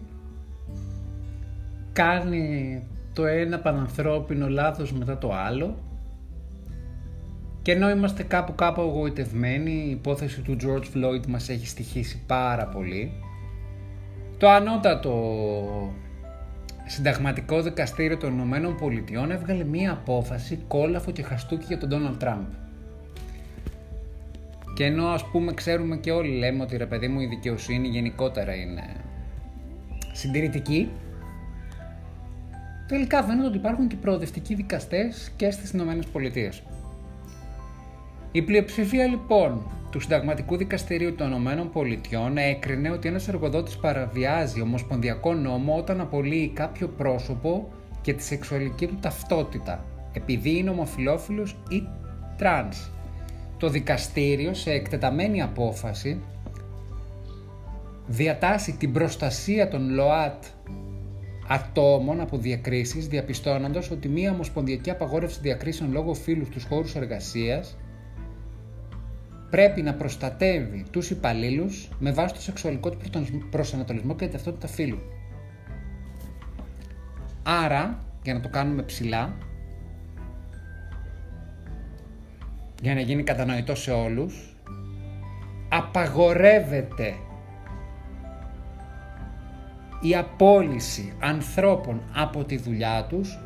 κάνει 1.93 2.81
το 3.17 3.25
ένα 3.25 3.59
πανανθρώπινο 3.59 4.49
λάθος 4.49 4.93
μετά 4.93 5.17
το 5.17 5.33
άλλο 5.33 5.77
και 7.61 7.71
ενώ 7.71 7.89
είμαστε 7.89 8.23
κάπου 8.23 8.55
κάπου 8.55 8.81
εγωιτευμένοι, 8.81 9.71
η 9.71 9.89
υπόθεση 9.89 10.41
του 10.41 10.57
George 10.61 10.97
Floyd 10.97 11.25
μας 11.27 11.49
έχει 11.49 11.67
στοιχήσει 11.67 12.23
πάρα 12.27 12.65
πολύ, 12.65 13.11
το 14.37 14.49
ανώτατο 14.49 15.13
συνταγματικό 16.85 17.61
δικαστήριο 17.61 18.17
των 18.17 18.33
Ηνωμένων 18.33 18.75
Πολιτειών 18.75 19.31
έβγαλε 19.31 19.63
μία 19.63 19.91
απόφαση 19.91 20.59
κόλαφο 20.67 21.11
και 21.11 21.23
χαστούκι 21.23 21.65
για 21.67 21.77
τον 21.77 21.89
Donald 21.91 22.23
Trump. 22.23 22.47
Και 24.75 24.85
ενώ 24.85 25.07
ας 25.07 25.25
πούμε 25.25 25.53
ξέρουμε 25.53 25.97
και 25.97 26.11
όλοι 26.11 26.37
λέμε 26.37 26.63
ότι 26.63 26.77
ρε 26.77 26.85
παιδί 26.85 27.07
μου 27.07 27.19
η 27.19 27.25
δικαιοσύνη 27.25 27.87
γενικότερα 27.87 28.55
είναι 28.55 28.83
συντηρητική, 30.13 30.91
τελικά 32.87 33.23
φαίνεται 33.23 33.47
ότι 33.47 33.57
υπάρχουν 33.57 33.87
και 33.87 33.95
προοδευτικοί 33.95 34.55
δικαστές 34.55 35.31
και 35.35 35.51
στις 35.51 35.71
Ηνωμένες 35.71 36.05
Πολιτείες. 36.05 36.63
Η 38.31 38.41
πλειοψηφία 38.41 39.05
λοιπόν 39.05 39.61
του 39.91 39.99
Συνταγματικού 39.99 40.57
Δικαστηρίου 40.57 41.15
των 41.15 41.27
Ηνωμένων 41.27 41.71
Πολιτειών 41.71 42.37
έκρινε 42.37 42.89
ότι 42.89 43.07
ένας 43.07 43.27
εργοδότης 43.27 43.77
παραβιάζει 43.77 44.61
ομοσπονδιακό 44.61 45.33
νόμο 45.33 45.77
όταν 45.77 46.01
απολύει 46.01 46.51
κάποιο 46.53 46.87
πρόσωπο 46.87 47.69
και 48.01 48.13
τη 48.13 48.23
σεξουαλική 48.23 48.87
του 48.87 48.97
ταυτότητα 49.01 49.85
επειδή 50.13 50.57
είναι 50.57 50.69
ομοφυλόφιλος 50.69 51.55
ή 51.69 51.83
τρανς 52.37 52.89
το 53.57 53.69
δικαστήριο 53.69 54.53
σε 54.53 54.71
εκτεταμένη 54.71 55.41
απόφαση 55.41 56.21
διατάσσει 58.07 58.77
την 58.77 58.91
προστασία 58.91 59.67
των 59.67 59.93
ΛΟΑΤ 59.93 60.43
ατόμων 61.47 62.19
από 62.19 62.37
διακρίσεις 62.37 63.07
διαπιστώνοντας 63.07 63.91
ότι 63.91 64.07
μία 64.07 64.31
ομοσπονδιακή 64.31 64.89
απαγόρευση 64.89 65.39
διακρίσεων 65.41 65.91
λόγω 65.91 66.13
φύλου 66.13 66.47
στους 66.47 66.63
χώρους 66.63 66.95
εργασίας 66.95 67.77
πρέπει 69.49 69.81
να 69.81 69.93
προστατεύει 69.93 70.85
τους 70.91 71.09
υπαλλήλους 71.09 71.89
με 71.99 72.11
βάση 72.11 72.33
το 72.33 72.41
σεξουαλικό 72.41 72.89
του 72.89 72.99
προσανατολισμό 73.49 74.15
και 74.15 74.23
την 74.23 74.31
ταυτότητα 74.31 74.67
φύλου. 74.67 74.99
Άρα, 77.43 78.03
για 78.23 78.33
να 78.33 78.39
το 78.39 78.49
κάνουμε 78.49 78.83
ψηλά, 78.83 79.37
για 82.81 82.93
να 82.93 82.99
γίνει 82.99 83.23
κατανοητό 83.23 83.75
σε 83.75 83.91
όλους, 83.91 84.55
απαγορεύεται 85.69 87.13
η 90.01 90.15
απόλυση 90.15 91.13
ανθρώπων 91.19 92.01
από 92.15 92.43
τη 92.43 92.57
δουλειά 92.57 93.05
τους 93.09 93.39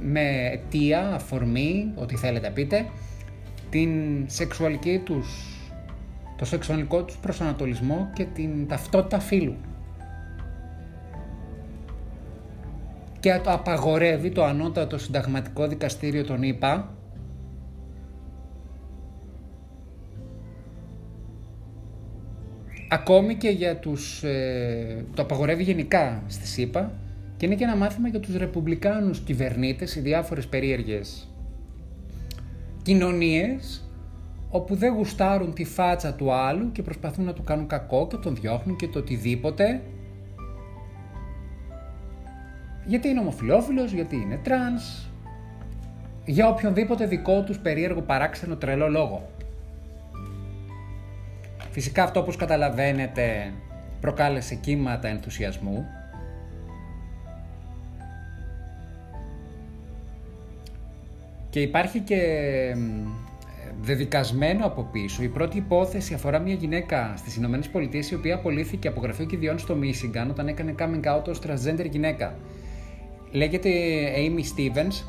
με 0.00 0.50
αιτία, 0.52 1.14
αφορμή, 1.14 1.92
ό,τι 1.94 2.16
θέλετε 2.16 2.50
πείτε, 2.50 2.86
την 3.70 4.24
σεξουαλική 4.26 5.00
τους, 5.04 5.58
το 6.36 6.44
σεξουαλικό 6.44 7.02
τους 7.02 7.16
προσανατολισμό 7.16 8.10
και 8.12 8.24
την 8.24 8.68
ταυτότητα 8.68 9.20
φύλου. 9.20 9.56
Και 13.20 13.40
το 13.42 13.52
απαγορεύει 13.52 14.30
το 14.30 14.44
ανώτατο 14.44 14.98
συνταγματικό 14.98 15.66
δικαστήριο 15.66 16.24
των 16.24 16.42
ΗΠΑ 16.42 16.94
Ακόμη 22.88 23.34
και 23.34 23.48
για 23.48 23.76
τους... 23.76 24.22
Ε, 24.22 25.04
το 25.14 25.22
απαγορεύει 25.22 25.62
γενικά 25.62 26.22
στη 26.26 26.46
ΣΥΠΑ 26.46 26.92
και 27.36 27.46
είναι 27.46 27.54
και 27.54 27.64
ένα 27.64 27.76
μάθημα 27.76 28.08
για 28.08 28.20
τους 28.20 28.36
ρεπουμπλικάνους 28.36 29.20
κυβερνήτες, 29.20 29.96
οι 29.96 30.00
διάφορες 30.00 30.46
περίεργες 30.46 31.28
κοινωνίες 32.84 33.88
όπου 34.50 34.74
δεν 34.74 34.94
γουστάρουν 34.94 35.54
τη 35.54 35.64
φάτσα 35.64 36.14
του 36.14 36.32
άλλου 36.32 36.72
και 36.72 36.82
προσπαθούν 36.82 37.24
να 37.24 37.32
του 37.32 37.42
κάνουν 37.42 37.66
κακό 37.66 38.06
και 38.06 38.16
τον 38.16 38.34
διώχνουν 38.34 38.76
και 38.76 38.88
το 38.88 38.98
οτιδήποτε 38.98 39.82
γιατί 42.86 43.08
είναι 43.08 43.20
ομοφυλόφιλος, 43.20 43.92
γιατί 43.92 44.16
είναι 44.16 44.40
τρανς 44.42 45.08
για 46.24 46.48
οποιονδήποτε 46.48 47.06
δικό 47.06 47.42
τους 47.42 47.58
περίεργο 47.58 48.00
παράξενο 48.00 48.56
τρελό 48.56 48.88
λόγο. 48.88 49.28
Φυσικά 51.74 52.02
αυτό 52.02 52.20
όπως 52.20 52.36
καταλαβαίνετε 52.36 53.52
προκάλεσε 54.00 54.54
κύματα 54.54 55.08
ενθουσιασμού. 55.08 55.86
Και 61.50 61.60
υπάρχει 61.60 62.00
και 62.00 62.20
δεδικασμένο 63.80 64.66
από 64.66 64.82
πίσω. 64.82 65.22
Η 65.22 65.28
πρώτη 65.28 65.56
υπόθεση 65.56 66.14
αφορά 66.14 66.38
μια 66.38 66.54
γυναίκα 66.54 67.14
στις 67.16 67.36
Ηνωμένες 67.36 67.68
Πολιτείες 67.68 68.10
η 68.10 68.14
οποία 68.14 68.34
απολύθηκε 68.34 68.88
από 68.88 69.00
γραφείο 69.00 69.24
κηδιών 69.24 69.58
στο 69.58 69.74
Μίσιγκαν 69.74 70.30
όταν 70.30 70.48
έκανε 70.48 70.74
coming 70.78 71.16
out 71.16 71.24
ως 71.28 71.40
transgender 71.46 71.88
γυναίκα. 71.90 72.34
Λέγεται 73.30 73.70
Amy 74.16 74.40
Stevens, 74.40 75.04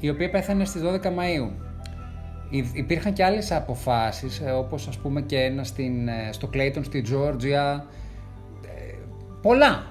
η 0.00 0.08
οποία 0.08 0.30
πέθανε 0.30 0.64
στις 0.64 0.82
12 0.82 1.08
Μαΐου. 1.08 1.63
Υπήρχαν 2.72 3.12
και 3.12 3.24
άλλες 3.24 3.52
αποφάσεις, 3.52 4.40
ε, 4.40 4.50
όπως 4.50 4.88
ας 4.88 4.98
πούμε 4.98 5.22
και 5.22 5.38
ένα 5.38 5.64
στην, 5.64 6.08
ε, 6.08 6.32
στο 6.32 6.50
Clayton 6.54 6.84
στη 6.84 7.04
Georgia. 7.10 7.80
Ε, 8.64 8.94
πολλά. 9.42 9.86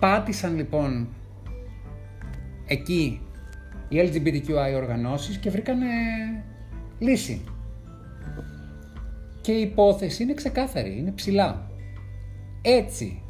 Πάτησαν 0.00 0.56
λοιπόν 0.56 1.08
εκεί 2.66 3.20
οι 3.88 3.96
LGBTQI 3.98 4.76
οργανώσεις 4.76 5.36
και 5.38 5.50
βρήκανε 5.50 5.86
λύση. 6.98 7.44
Και 9.40 9.52
η 9.52 9.60
υπόθεση 9.60 10.22
είναι 10.22 10.34
ξεκάθαρη, 10.34 10.96
είναι 10.98 11.10
ψηλά. 11.10 11.70
Έτσι 12.62 13.22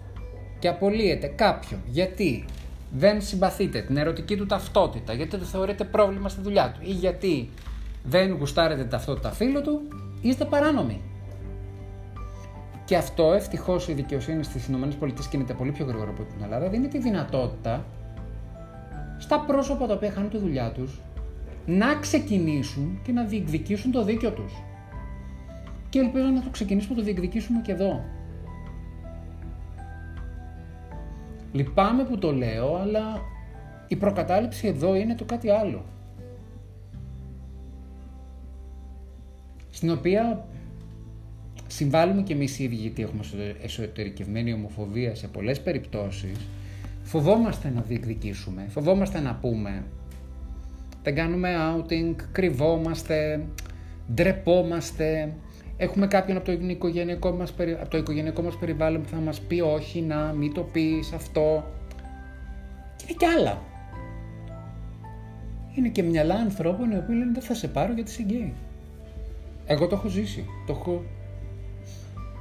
και 0.58 0.68
απολύεται 0.68 1.26
κάποιον 1.26 1.80
γιατί 1.86 2.44
δεν 2.90 3.22
συμπαθείτε 3.22 3.80
την 3.80 3.96
ερωτική 3.96 4.36
του 4.36 4.46
ταυτότητα, 4.46 5.12
γιατί 5.12 5.36
το 5.36 5.44
θεωρείτε 5.44 5.84
πρόβλημα 5.84 6.28
στη 6.28 6.40
δουλειά 6.40 6.72
του 6.72 6.80
ή 6.82 6.90
γιατί 6.90 7.48
δεν 8.04 8.32
γουστάρετε 8.32 8.84
ταυτότητα 8.84 9.30
φίλου 9.30 9.62
του, 9.62 9.80
είστε 10.20 10.44
παράνομοι. 10.44 11.00
Και 12.84 12.96
αυτό 12.96 13.32
ευτυχώς 13.32 13.88
η 13.88 13.92
δικαιοσύνη 13.92 14.42
στις 14.42 14.68
ΗΠΑ 14.68 15.08
κινείται 15.30 15.54
πολύ 15.54 15.72
πιο 15.72 15.84
γρήγορα 15.84 16.10
από 16.10 16.22
την 16.22 16.42
Ελλάδα. 16.44 16.68
Δίνει 16.68 16.88
τη 16.88 16.98
δυνατότητα 16.98 17.84
στα 19.18 19.40
πρόσωπα 19.40 19.86
τα 19.86 19.94
οποία 19.94 20.10
χάνουν 20.10 20.30
τη 20.30 20.38
δουλειά 20.38 20.70
τους 20.70 21.00
να 21.66 21.94
ξεκινήσουν 21.94 23.00
και 23.02 23.12
να 23.12 23.24
διεκδικήσουν 23.24 23.90
το 23.90 24.04
δίκιο 24.04 24.30
τους. 24.30 24.52
Και 25.88 25.98
ελπίζω 25.98 26.26
να 26.26 26.42
το 26.42 26.50
ξεκινήσουμε 26.50 26.94
να 26.94 26.98
το 26.98 27.04
διεκδικήσουμε 27.04 27.60
και 27.60 27.72
εδώ. 27.72 28.04
Λυπάμαι 31.52 32.04
που 32.04 32.18
το 32.18 32.32
λέω, 32.32 32.76
αλλά 32.76 33.20
η 33.88 33.96
προκατάληψη 33.96 34.66
εδώ 34.66 34.94
είναι 34.94 35.14
το 35.14 35.24
κάτι 35.24 35.50
άλλο. 35.50 35.84
Στην 39.82 39.94
οποία 39.94 40.44
συμβάλλουμε 41.66 42.22
και 42.22 42.32
εμείς 42.32 42.58
οι 42.58 42.64
ίδιοι 42.64 42.74
γιατί 42.74 43.02
έχουμε 43.02 43.22
εσωτερικευμένη 43.62 44.52
ομοφοβία 44.52 45.14
σε 45.14 45.28
πολλές 45.28 45.60
περιπτώσεις. 45.60 46.38
Φοβόμαστε 47.02 47.72
να 47.74 47.80
διεκδικήσουμε, 47.80 48.66
φοβόμαστε 48.68 49.20
να 49.20 49.34
πούμε. 49.34 49.84
Δεν 51.02 51.14
κάνουμε 51.14 51.50
outing, 51.74 52.14
κρυβόμαστε, 52.32 53.46
ντρεπόμαστε, 54.14 55.34
έχουμε 55.76 56.06
κάποιον 56.06 56.36
από 56.36 56.46
το 56.46 56.52
οικογενειακό 56.52 57.30
μας, 57.30 57.54
από 57.80 57.88
το 57.88 57.96
οικογενειακό 57.96 58.42
μας 58.42 58.56
περιβάλλον 58.56 59.02
που 59.02 59.08
θα 59.08 59.16
μας 59.16 59.40
πει 59.40 59.60
όχι 59.60 60.00
να 60.00 60.32
μην 60.32 60.54
το 60.54 60.60
πεις 60.60 61.12
αυτό 61.12 61.64
και 62.96 63.04
είναι 63.08 63.16
κι 63.18 63.24
άλλα. 63.24 63.62
Είναι 65.74 65.88
και 65.88 66.02
μυαλά 66.02 66.34
ανθρώπων 66.34 66.90
οι 66.90 66.96
οποίοι 66.96 67.16
λένε 67.18 67.32
δεν 67.32 67.42
θα 67.42 67.54
σε 67.54 67.68
πάρω 67.68 67.92
γιατί 67.92 68.10
είσαι 68.10 68.22
γκέι. 68.22 68.54
Εγώ 69.72 69.86
το 69.86 69.94
έχω 69.94 70.08
ζήσει, 70.08 70.44
το 70.66 70.72
έχω 70.72 71.02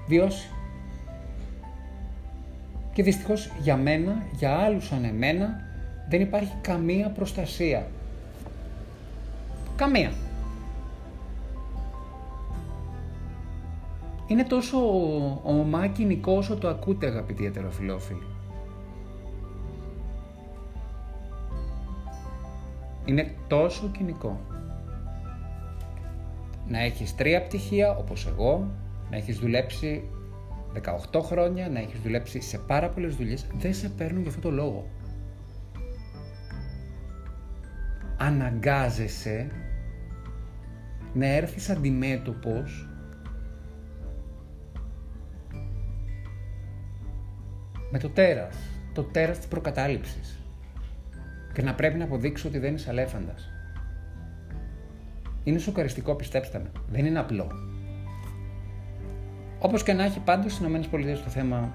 βιώσει. 0.08 0.50
Και 2.94 3.04
δυστυχώς 3.04 3.52
για 3.62 3.78
μένα, 3.78 4.24
για 4.32 4.58
άλλους 4.58 4.86
σαν 4.86 5.04
εμένα, 5.04 5.62
δεν 6.10 6.22
υπάρχει 6.22 6.54
καμία 6.62 7.10
προστασία. 7.10 7.88
Καμία. 9.76 10.12
είναι 14.32 14.44
τόσο 14.44 14.78
ομά 15.44 15.88
κοινικό 15.88 16.32
όσο 16.32 16.58
το 16.58 16.68
ακούτε 16.68 17.08
αγαπητοί 17.08 17.46
ετεροφιλόφιλοι. 17.46 18.24
Είναι 23.06 23.36
τόσο 23.48 23.90
κοινικό. 23.98 24.40
Να 26.72 26.80
έχεις 26.80 27.16
τρία 27.16 27.44
πτυχία 27.44 27.96
όπως 27.96 28.28
εγώ, 28.28 28.72
να 29.10 29.18
έχεις 29.18 29.38
δουλέψει 29.38 30.10
18 31.12 31.22
χρόνια, 31.22 31.70
να 31.70 31.80
έχεις 31.80 32.00
δουλέψει 32.00 32.42
σε 32.42 32.58
πάρα 32.58 32.90
πολλές 32.90 33.16
δουλειές, 33.16 33.46
δεν 33.58 33.74
σε 33.74 33.90
παίρνουν 33.90 34.22
για 34.22 34.30
αυτό 34.30 34.42
το 34.42 34.52
λόγο. 34.52 34.88
Αναγκάζεσαι 38.18 39.52
να 41.14 41.26
έρθεις 41.26 41.70
αντιμέτωπος 41.70 42.90
με 47.92 48.00
το 48.00 48.10
τέρας, 48.10 48.56
το 48.94 49.04
τέρας 49.04 49.38
της 49.38 49.48
προκατάληψης 49.48 50.40
και 51.54 51.62
να 51.62 51.76
πρέπει 51.76 51.98
να 51.98 52.04
αποδείξω 52.04 52.48
ότι 52.48 52.60
δεν 52.60 52.76
είσαι 52.76 52.90
αλέφαντας. 52.90 53.51
Είναι 55.44 55.58
σοκαριστικό, 55.58 56.16
πιστέψτε 56.16 56.60
με. 56.60 56.72
Δεν 56.92 57.06
είναι 57.06 57.20
απλό. 57.20 57.52
Όπως 59.60 59.84
και 59.84 59.94
να 59.94 60.04
έχει 60.04 60.20
πάντως 60.20 60.54
στις 60.54 60.68
ΗΠΑ 60.68 60.98
το 61.24 61.30
θέμα 61.30 61.74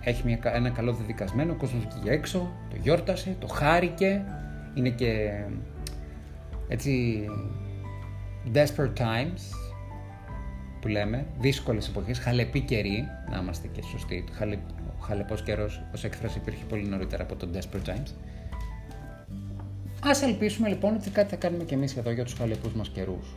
έχει 0.00 0.22
μια, 0.24 0.38
ένα 0.42 0.70
καλό 0.70 0.92
δεδικασμένο. 0.92 1.52
Ο 1.52 1.56
κόσμος 1.56 1.86
βγήκε 1.86 2.10
έξω, 2.10 2.52
το 2.70 2.76
γιόρτασε, 2.82 3.36
το 3.40 3.46
χάρηκε. 3.46 4.24
Είναι 4.74 4.88
και 4.88 5.30
έτσι 6.68 7.24
desperate 8.54 8.92
times 8.98 9.40
που 10.80 10.88
λέμε, 10.88 11.26
δύσκολες 11.40 11.88
εποχές, 11.88 12.18
χαλεπή 12.18 12.60
καιρή, 12.60 13.08
να 13.30 13.38
είμαστε 13.38 13.68
και 13.72 13.82
σωστοί, 13.82 14.24
χαλεπός 15.00 15.42
καιρός 15.42 15.82
ως 15.94 16.04
έκφραση 16.04 16.38
υπήρχε 16.38 16.64
πολύ 16.64 16.86
νωρίτερα 16.86 17.22
από 17.22 17.36
το 17.36 17.48
Desperate 17.54 17.88
Times. 17.88 18.10
Α 20.00 20.10
ελπίσουμε 20.22 20.68
λοιπόν 20.68 20.94
ότι 20.94 21.10
κάτι 21.10 21.30
θα 21.30 21.36
κάνουμε 21.36 21.64
και 21.64 21.74
εμείς 21.74 21.96
εδώ 21.96 22.10
για 22.10 22.24
τους 22.24 22.32
χαλεπού 22.32 22.70
μας 22.74 22.88
καιρούς. 22.88 23.36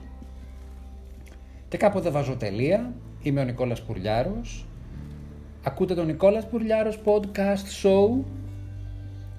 Και 1.68 1.78
κάποτε 1.78 2.10
βάζω 2.10 2.36
τελεία. 2.36 2.94
Είμαι 3.22 3.42
ο 3.42 3.44
Νικόλας 3.44 3.82
Πουρλιάρος. 3.82 4.66
Ακούτε 5.64 5.96
τον 5.96 6.06
Νικόλας 6.06 6.48
Πουρλιάρος 6.48 7.02
podcast 7.06 7.84
show 7.84 8.24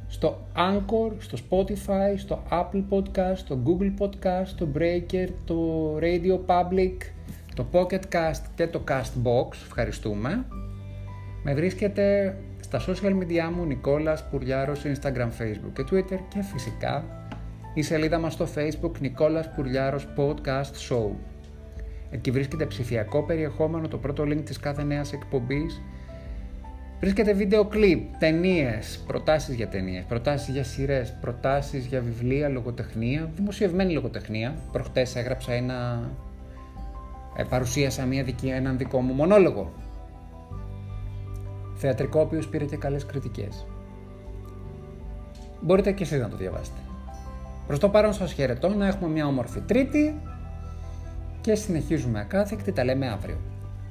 στο 0.08 0.38
Anchor, 0.56 1.12
στο 1.18 1.38
Spotify, 1.48 2.14
στο 2.16 2.42
Apple 2.50 2.84
Podcast, 2.90 3.36
στο 3.36 3.58
Google 3.66 3.92
Podcast, 3.98 4.46
στο 4.46 4.68
Breaker, 4.76 5.28
το 5.44 5.56
Radio 5.96 6.38
Public, 6.46 6.96
το 7.54 7.66
Pocket 7.72 8.02
Cast 8.12 8.42
και 8.54 8.66
το 8.66 8.84
Castbox. 8.88 9.52
Ευχαριστούμε. 9.66 10.46
Με 11.42 11.54
βρίσκεται 11.54 12.36
στα 12.62 12.80
social 12.86 13.12
media 13.22 13.52
μου 13.56 13.64
Νικόλας 13.64 14.28
Πουρλιάρος, 14.28 14.82
Instagram, 14.84 15.28
Facebook 15.38 15.72
και 15.74 15.84
Twitter 15.90 16.18
και 16.28 16.42
φυσικά 16.52 17.04
η 17.74 17.82
σελίδα 17.82 18.18
μας 18.18 18.32
στο 18.32 18.48
Facebook 18.54 18.98
Νικόλας 19.00 19.54
Πουρλιάρος 19.54 20.06
Podcast 20.16 20.88
Show. 20.88 21.10
Εκεί 22.10 22.30
βρίσκεται 22.30 22.66
ψηφιακό 22.66 23.22
περιεχόμενο, 23.22 23.88
το 23.88 23.98
πρώτο 23.98 24.22
link 24.22 24.42
της 24.44 24.58
κάθε 24.58 24.82
νέας 24.82 25.12
εκπομπής. 25.12 25.80
Βρίσκεται 27.00 27.32
βίντεο 27.32 27.64
κλιπ, 27.64 28.18
ταινίες, 28.18 29.04
προτάσεις 29.06 29.54
για 29.54 29.68
ταινίες, 29.68 30.04
προτάσεις 30.04 30.54
για 30.54 30.64
σειρές, 30.64 31.14
προτάσεις 31.20 31.86
για 31.86 32.00
βιβλία, 32.00 32.48
λογοτεχνία, 32.48 33.30
δημοσιευμένη 33.36 33.92
λογοτεχνία. 33.92 34.54
Προχτές 34.72 35.16
έγραψα 35.16 35.52
ένα... 35.52 36.10
Ε, 37.36 37.42
παρουσίασα 37.42 38.04
μια 38.04 38.22
δική, 38.22 38.48
έναν 38.48 38.78
δικό 38.78 39.00
μου 39.00 39.12
μονόλογο 39.12 39.72
Θεατρικό, 41.82 42.18
ο 42.18 42.22
οποίος 42.22 42.48
πήρε 42.48 42.64
και 42.64 42.76
καλές 42.76 43.06
κριτικές. 43.06 43.66
Μπορείτε 45.60 45.92
και 45.92 46.02
εσείς 46.02 46.20
να 46.20 46.28
το 46.28 46.36
διαβάσετε. 46.36 46.78
Προς 47.66 47.78
το 47.78 47.88
παρόν 47.88 48.12
σας 48.12 48.32
χαιρετώ, 48.32 48.68
να 48.68 48.86
έχουμε 48.86 49.10
μια 49.10 49.26
όμορφη 49.26 49.60
τρίτη 49.60 50.20
και 51.40 51.54
συνεχίζουμε 51.54 52.20
ακάθεκτη, 52.20 52.72
τα 52.72 52.84
λέμε 52.84 53.08
αύριο. 53.08 53.36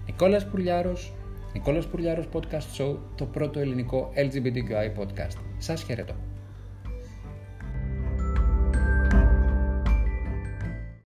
Νικόλας 0.05 0.47
Πουρλιάρος, 0.47 1.13
Νικόλας 1.53 1.85
Πουρλιάρος 1.85 2.27
Podcast 2.33 2.81
Show, 2.81 2.97
το 3.15 3.25
πρώτο 3.25 3.59
ελληνικό 3.59 4.11
LGBTQI 4.15 5.01
podcast. 5.01 5.37
Σας 5.57 5.83
χαιρετώ. 5.83 6.30